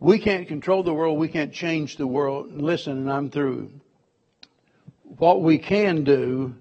We 0.00 0.18
can't 0.18 0.48
control 0.48 0.82
the 0.82 0.94
world. 0.94 1.18
We 1.18 1.28
can't 1.28 1.52
change 1.52 1.96
the 1.96 2.06
world. 2.06 2.52
Listen, 2.60 2.98
and 2.98 3.10
I'm 3.10 3.30
through. 3.30 3.70
What 5.16 5.42
we 5.42 5.58
can 5.58 6.04
do 6.04 6.54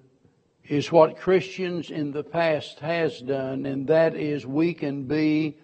is 0.67 0.91
what 0.91 1.17
Christians 1.17 1.91
in 1.91 2.11
the 2.11 2.23
past 2.23 2.79
has 2.79 3.19
done, 3.19 3.65
and 3.65 3.87
that 3.87 4.15
is 4.15 4.45
we 4.45 4.73
can 4.73 5.03
be 5.03 5.57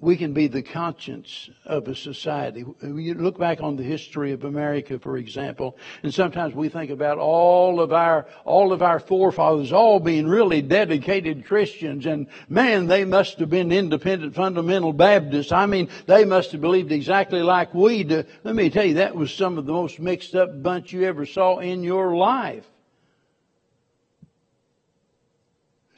we 0.00 0.16
can 0.16 0.32
be 0.32 0.46
the 0.46 0.62
conscience 0.62 1.50
of 1.64 1.88
a 1.88 1.94
society. 1.94 2.64
You 2.82 3.14
look 3.14 3.38
back 3.38 3.60
on 3.60 3.76
the 3.76 3.82
history 3.82 4.32
of 4.32 4.44
America, 4.44 4.98
for 4.98 5.16
example, 5.16 5.76
and 6.02 6.14
sometimes 6.14 6.54
we 6.54 6.68
think 6.68 6.90
about 6.90 7.18
all 7.18 7.80
of 7.80 7.92
our, 7.92 8.26
all 8.44 8.72
of 8.72 8.80
our 8.80 9.00
forefathers 9.00 9.72
all 9.72 9.98
being 9.98 10.26
really 10.26 10.62
dedicated 10.62 11.46
Christians, 11.46 12.06
and 12.06 12.28
man, 12.48 12.86
they 12.86 13.04
must 13.04 13.38
have 13.40 13.50
been 13.50 13.72
independent 13.72 14.34
fundamental 14.34 14.92
Baptists. 14.92 15.52
I 15.52 15.66
mean, 15.66 15.88
they 16.06 16.24
must 16.24 16.52
have 16.52 16.60
believed 16.60 16.92
exactly 16.92 17.42
like 17.42 17.74
we 17.74 18.04
do. 18.04 18.24
Let 18.44 18.54
me 18.54 18.70
tell 18.70 18.84
you, 18.84 18.94
that 18.94 19.16
was 19.16 19.32
some 19.32 19.58
of 19.58 19.66
the 19.66 19.72
most 19.72 19.98
mixed 19.98 20.34
up 20.34 20.62
bunch 20.62 20.92
you 20.92 21.04
ever 21.04 21.26
saw 21.26 21.58
in 21.58 21.82
your 21.82 22.16
life. 22.16 22.64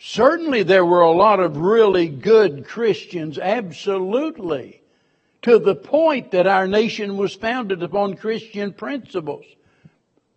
Certainly 0.03 0.63
there 0.63 0.85
were 0.85 1.03
a 1.03 1.13
lot 1.13 1.41
of 1.41 1.59
really 1.59 2.09
good 2.09 2.65
Christians, 2.65 3.39
absolutely, 3.39 4.81
to 5.43 5.59
the 5.59 5.75
point 5.75 6.31
that 6.31 6.47
our 6.47 6.67
nation 6.67 7.19
was 7.19 7.35
founded 7.35 7.83
upon 7.83 8.17
Christian 8.17 8.73
principles. 8.73 9.45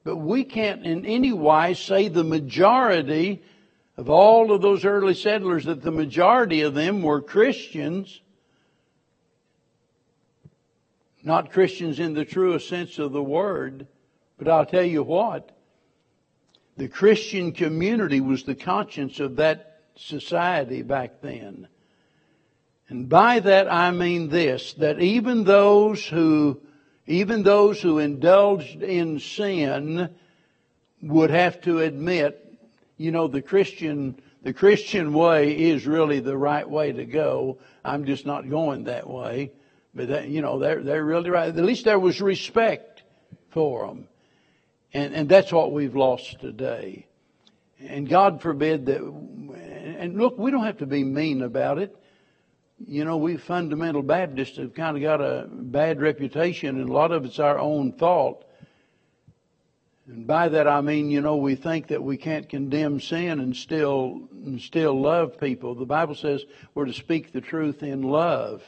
But 0.04 0.18
we 0.18 0.44
can't 0.44 0.86
in 0.86 1.06
any 1.06 1.32
wise 1.32 1.80
say 1.80 2.10
the 2.10 2.26
majority 2.26 3.42
of 3.96 4.10
all 4.10 4.52
of 4.52 4.62
those 4.62 4.84
early 4.84 5.14
settlers 5.14 5.64
that 5.64 5.82
the 5.82 5.92
majority 5.92 6.60
of 6.62 6.74
them 6.74 7.02
were 7.02 7.22
Christians. 7.22 8.20
Not 11.24 11.54
Christians 11.54 12.02
in 12.02 12.16
the 12.16 12.26
truest 12.26 12.68
sense 12.68 13.00
of 13.00 13.14
the 13.14 13.24
word. 13.24 13.88
But 14.38 14.50
I'll 14.50 14.66
tell 14.66 14.84
you 14.84 15.04
what, 15.04 15.56
the 16.78 16.88
Christian 16.88 17.52
community 17.52 18.20
was 18.20 18.44
the 18.44 18.56
conscience 18.56 19.20
of 19.20 19.36
that 19.38 19.82
society 19.96 20.82
back 20.82 21.22
then. 21.22 21.68
And 22.90 23.08
by 23.08 23.40
that 23.40 23.72
I 23.72 23.92
mean 23.92 24.30
this, 24.30 24.74
that 24.74 25.00
even 25.00 25.44
those 25.44 26.06
who, 26.06 26.62
even 27.08 27.44
those 27.44 27.82
who 27.82 28.00
indulged 28.00 28.82
in 28.82 29.20
sin 29.20 30.10
would 31.02 31.30
have 31.30 31.62
to 31.62 31.80
admit, 31.80 32.40
you 32.98 33.12
know, 33.12 33.28
the 33.28 33.42
Christian, 33.42 34.22
the 34.42 34.54
Christian 34.54 35.14
way 35.14 35.58
is 35.58 35.86
really 35.86 36.20
the 36.20 36.38
right 36.38 36.70
way 36.70 36.92
to 36.92 37.06
go. 37.06 37.60
I'm 37.84 38.06
just 38.06 38.26
not 38.26 38.50
going 38.50 38.86
that 38.86 39.10
way. 39.10 39.52
But 39.96 40.08
that, 40.08 40.28
you 40.28 40.42
know, 40.42 40.58
they're, 40.60 40.82
they're 40.82 41.04
really 41.04 41.30
right. 41.30 41.50
At 41.50 41.56
least 41.56 41.86
there 41.86 42.00
was 42.00 42.20
respect 42.20 43.04
for 43.50 43.88
them. 43.88 44.08
And, 44.94 45.14
and 45.14 45.30
that's 45.30 45.52
what 45.52 45.72
we've 45.72 45.96
lost 45.96 46.40
today. 46.40 47.08
And 47.80 48.08
God 48.08 48.42
forbid 48.42 48.86
that, 48.86 49.02
and 49.02 50.18
look, 50.18 50.38
we 50.38 50.52
don't 50.52 50.66
have 50.66 50.78
to 50.78 50.86
be 50.86 51.04
mean 51.04 51.42
about 51.42 51.80
it. 51.80 51.96
You 52.86 53.06
know, 53.06 53.18
we 53.18 53.38
fundamental 53.38 54.02
Baptists 54.02 54.58
have 54.58 54.74
kind 54.74 54.96
of 54.96 55.04
got 55.04 55.22
a 55.22 55.48
bad 55.50 56.02
reputation, 56.02 56.80
and 56.80 56.90
a 56.90 56.94
lot 56.94 57.12
of 57.12 57.26
it's 57.26 57.40
our 57.40 57.60
own 57.60 57.94
fault. 57.94 58.46
And 60.08 60.28
by 60.28 60.50
that 60.50 60.68
I 60.68 60.82
mean, 60.82 61.10
you 61.10 61.22
know, 61.22 61.38
we 61.38 61.56
think 61.56 61.88
that 61.88 62.04
we 62.04 62.18
can't 62.18 62.50
condemn 62.50 63.00
sin 63.00 63.40
and 63.40 63.56
still 63.56 64.28
and 64.34 64.60
still 64.60 65.00
love 65.00 65.40
people. 65.40 65.76
The 65.76 65.86
Bible 65.86 66.16
says 66.16 66.44
we're 66.74 66.86
to 66.86 66.94
speak 66.94 67.32
the 67.32 67.42
truth 67.42 67.84
in 67.84 68.02
love. 68.02 68.62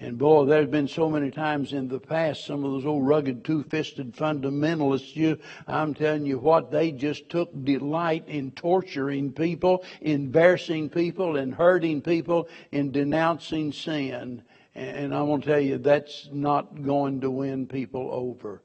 And 0.00 0.16
boy, 0.16 0.44
there's 0.44 0.68
been 0.68 0.86
so 0.86 1.08
many 1.08 1.32
times 1.32 1.72
in 1.72 1.88
the 1.88 1.98
past, 1.98 2.46
some 2.46 2.64
of 2.64 2.70
those 2.70 2.86
old 2.86 3.04
rugged 3.04 3.44
two-fisted 3.44 4.14
fundamentalists, 4.14 5.16
you, 5.16 5.38
I'm 5.66 5.92
telling 5.92 6.24
you 6.24 6.38
what, 6.38 6.70
they 6.70 6.92
just 6.92 7.28
took 7.28 7.50
delight 7.64 8.28
in 8.28 8.52
torturing 8.52 9.32
people, 9.32 9.84
embarrassing 10.00 10.90
people, 10.90 11.36
and 11.36 11.52
hurting 11.52 12.02
people, 12.02 12.48
in 12.70 12.92
denouncing 12.92 13.72
sin. 13.72 14.42
And 14.76 15.12
I 15.12 15.22
want 15.22 15.42
to 15.42 15.50
tell 15.50 15.60
you, 15.60 15.78
that's 15.78 16.28
not 16.30 16.84
going 16.84 17.22
to 17.22 17.30
win 17.30 17.66
people 17.66 18.08
over. 18.12 18.62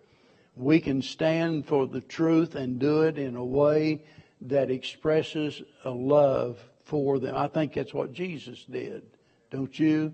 We 0.56 0.80
can 0.80 1.02
stand 1.02 1.66
for 1.66 1.88
the 1.88 2.02
truth 2.02 2.54
and 2.54 2.78
do 2.78 3.02
it 3.02 3.18
in 3.18 3.36
a 3.36 3.44
way 3.44 4.04
that 4.42 4.70
expresses 4.70 5.64
a 5.84 5.90
love 5.90 6.60
for 6.84 7.18
them. 7.18 7.36
I 7.36 7.48
think 7.48 7.74
that's 7.74 7.94
what 7.94 8.14
Jesus 8.14 8.64
did. 8.66 9.02
Don't 9.50 9.80
you? 9.80 10.14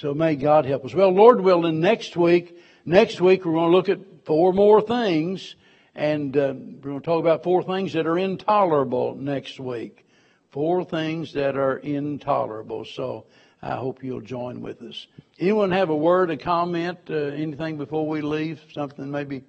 So 0.00 0.14
may 0.14 0.36
God 0.36 0.64
help 0.64 0.84
us. 0.84 0.94
Well, 0.94 1.10
Lord 1.10 1.40
willing, 1.40 1.80
next 1.80 2.16
week, 2.16 2.56
next 2.84 3.20
week 3.20 3.44
we're 3.44 3.54
going 3.54 3.72
to 3.72 3.76
look 3.76 3.88
at 3.88 3.98
four 4.26 4.52
more 4.52 4.80
things, 4.80 5.56
and 5.92 6.36
uh, 6.36 6.54
we're 6.54 6.90
going 6.90 7.00
to 7.00 7.04
talk 7.04 7.18
about 7.18 7.42
four 7.42 7.64
things 7.64 7.94
that 7.94 8.06
are 8.06 8.16
intolerable 8.16 9.16
next 9.16 9.58
week. 9.58 10.06
Four 10.52 10.84
things 10.84 11.32
that 11.32 11.56
are 11.56 11.78
intolerable. 11.78 12.84
So 12.84 13.26
I 13.60 13.74
hope 13.74 14.04
you'll 14.04 14.20
join 14.20 14.60
with 14.60 14.82
us. 14.82 15.08
Anyone 15.36 15.72
have 15.72 15.90
a 15.90 15.96
word, 15.96 16.30
a 16.30 16.36
comment, 16.36 16.98
uh, 17.10 17.14
anything 17.14 17.76
before 17.76 18.06
we 18.06 18.20
leave? 18.20 18.60
Something 18.72 19.10
maybe 19.10 19.42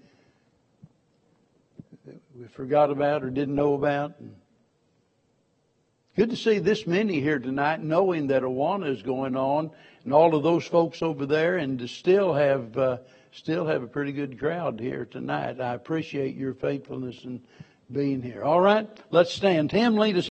we 2.36 2.48
forgot 2.48 2.90
about 2.90 3.24
or 3.24 3.30
didn't 3.30 3.54
know 3.54 3.76
about? 3.76 4.16
Good 6.20 6.32
to 6.32 6.36
see 6.36 6.60
this 6.60 6.86
many 6.86 7.22
here 7.22 7.40
tonight, 7.40 7.82
knowing 7.82 8.28
that 8.28 8.44
Awana 8.44 8.94
is 8.94 9.02
going 9.02 9.38
on, 9.38 9.72
and 10.04 10.14
all 10.14 10.36
of 10.36 10.44
those 10.44 10.66
folks 10.66 11.02
over 11.02 11.26
there, 11.26 11.56
and 11.56 11.80
to 11.80 11.88
still 11.88 12.34
have 12.34 12.78
uh, 12.78 12.98
still 13.32 13.66
have 13.66 13.84
a 13.84 13.88
pretty 13.88 14.12
good 14.12 14.38
crowd 14.38 14.82
here 14.82 15.06
tonight. 15.06 15.62
I 15.62 15.76
appreciate 15.76 16.36
your 16.36 16.54
faithfulness 16.56 17.24
in 17.24 17.42
being 17.90 18.22
here. 18.22 18.44
All 18.44 18.60
right, 18.60 18.86
let's 19.12 19.34
stand. 19.34 19.70
Tim, 19.70 19.96
lead 19.96 20.18
us. 20.18 20.28